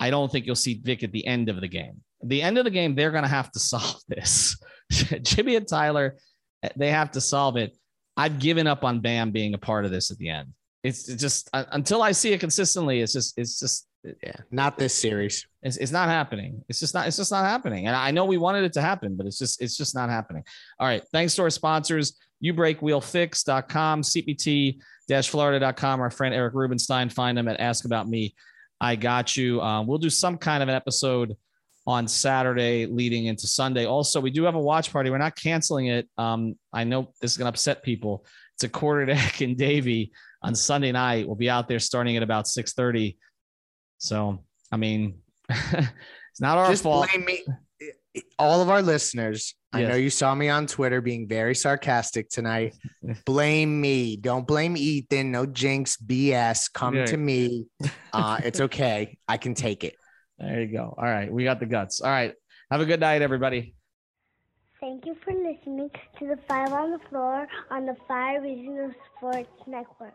I 0.00 0.10
don't 0.10 0.32
think 0.32 0.46
you'll 0.46 0.54
see 0.56 0.80
Vic 0.82 1.02
at 1.02 1.12
the 1.12 1.26
end 1.26 1.48
of 1.48 1.60
the 1.60 1.68
game. 1.68 2.00
The 2.22 2.42
end 2.42 2.58
of 2.58 2.64
the 2.64 2.70
game, 2.70 2.94
they're 2.94 3.10
going 3.10 3.24
to 3.24 3.28
have 3.28 3.52
to 3.52 3.58
solve 3.60 4.00
this. 4.08 4.56
Jimmy 5.22 5.56
and 5.56 5.68
Tyler, 5.68 6.16
they 6.76 6.90
have 6.90 7.12
to 7.12 7.20
solve 7.20 7.56
it. 7.56 7.76
I've 8.20 8.38
given 8.38 8.66
up 8.66 8.84
on 8.84 9.00
Bam 9.00 9.30
being 9.30 9.54
a 9.54 9.58
part 9.58 9.86
of 9.86 9.90
this 9.90 10.10
at 10.10 10.18
the 10.18 10.28
end. 10.28 10.52
It's 10.84 11.06
just 11.06 11.48
uh, 11.54 11.64
until 11.72 12.02
I 12.02 12.12
see 12.12 12.34
it 12.34 12.40
consistently. 12.40 13.00
It's 13.00 13.14
just 13.14 13.38
it's 13.38 13.58
just 13.58 13.86
yeah, 14.04 14.36
not 14.50 14.76
this 14.76 14.94
series. 14.94 15.46
It's, 15.62 15.78
it's 15.78 15.90
not 15.90 16.10
happening. 16.10 16.62
It's 16.68 16.80
just 16.80 16.92
not. 16.92 17.06
It's 17.06 17.16
just 17.16 17.32
not 17.32 17.46
happening. 17.46 17.86
And 17.86 17.96
I 17.96 18.10
know 18.10 18.26
we 18.26 18.36
wanted 18.36 18.64
it 18.64 18.74
to 18.74 18.82
happen, 18.82 19.16
but 19.16 19.24
it's 19.24 19.38
just 19.38 19.62
it's 19.62 19.74
just 19.74 19.94
not 19.94 20.10
happening. 20.10 20.44
All 20.78 20.86
right. 20.86 21.02
Thanks 21.12 21.34
to 21.36 21.42
our 21.42 21.48
sponsors, 21.48 22.18
ubreakwheelfix.com, 22.44 24.02
cpt-florida.com. 24.02 26.00
Our 26.00 26.10
friend 26.10 26.34
Eric 26.34 26.52
Rubenstein. 26.54 27.08
Find 27.08 27.38
him 27.38 27.48
at 27.48 27.58
Ask 27.58 27.86
About 27.86 28.06
Me. 28.06 28.34
I 28.82 28.96
got 28.96 29.34
you. 29.34 29.62
Um, 29.62 29.86
we'll 29.86 29.96
do 29.96 30.10
some 30.10 30.36
kind 30.36 30.62
of 30.62 30.68
an 30.68 30.74
episode 30.74 31.38
on 31.90 32.06
Saturday 32.06 32.86
leading 32.86 33.26
into 33.26 33.46
Sunday. 33.46 33.84
Also, 33.84 34.20
we 34.20 34.30
do 34.30 34.44
have 34.44 34.54
a 34.54 34.60
watch 34.60 34.92
party. 34.92 35.10
We're 35.10 35.18
not 35.18 35.36
canceling 35.36 35.86
it. 35.86 36.08
Um, 36.16 36.54
I 36.72 36.84
know 36.84 37.12
this 37.20 37.32
is 37.32 37.36
going 37.36 37.46
to 37.46 37.50
upset 37.50 37.82
people. 37.82 38.24
It's 38.54 38.64
a 38.64 38.68
Quarterdeck 38.68 39.40
in 39.46 39.56
Davie 39.56 40.12
on 40.42 40.54
Sunday 40.54 40.92
night. 40.92 41.26
We'll 41.26 41.36
be 41.36 41.50
out 41.50 41.68
there 41.68 41.80
starting 41.80 42.16
at 42.16 42.22
about 42.22 42.46
630 42.46 43.18
so, 44.00 44.42
I 44.72 44.78
mean, 44.78 45.18
it's 45.50 46.40
not 46.40 46.56
our 46.58 46.70
Just 46.70 46.82
fault. 46.82 47.08
Blame 47.12 47.24
me. 47.24 47.44
All 48.38 48.60
of 48.60 48.70
our 48.70 48.82
listeners, 48.82 49.54
yes. 49.72 49.80
I 49.80 49.84
know 49.84 49.94
you 49.94 50.10
saw 50.10 50.34
me 50.34 50.48
on 50.48 50.66
Twitter 50.66 51.00
being 51.00 51.28
very 51.28 51.54
sarcastic 51.54 52.28
tonight. 52.28 52.74
blame 53.26 53.80
me. 53.80 54.16
Don't 54.16 54.46
blame 54.46 54.76
Ethan. 54.76 55.30
No 55.30 55.46
jinx, 55.46 55.96
BS. 55.98 56.72
Come 56.72 56.96
yeah. 56.96 57.04
to 57.06 57.16
me. 57.16 57.66
Uh, 58.12 58.40
it's 58.42 58.60
okay. 58.60 59.18
I 59.28 59.36
can 59.36 59.54
take 59.54 59.84
it. 59.84 59.94
There 60.40 60.62
you 60.62 60.72
go. 60.72 60.94
All 60.96 61.04
right. 61.04 61.30
We 61.30 61.44
got 61.44 61.60
the 61.60 61.66
guts. 61.66 62.00
All 62.00 62.10
right. 62.10 62.34
Have 62.70 62.80
a 62.80 62.86
good 62.86 63.00
night, 63.00 63.20
everybody. 63.20 63.74
Thank 64.80 65.04
you 65.04 65.14
for 65.22 65.34
listening 65.34 65.90
to 66.18 66.26
the 66.26 66.38
Five 66.48 66.72
on 66.72 66.92
the 66.92 67.00
Floor 67.10 67.46
on 67.70 67.84
the 67.84 67.96
Five 68.08 68.42
Reasons 68.42 68.94
Sports 69.16 69.50
Network. 69.66 70.14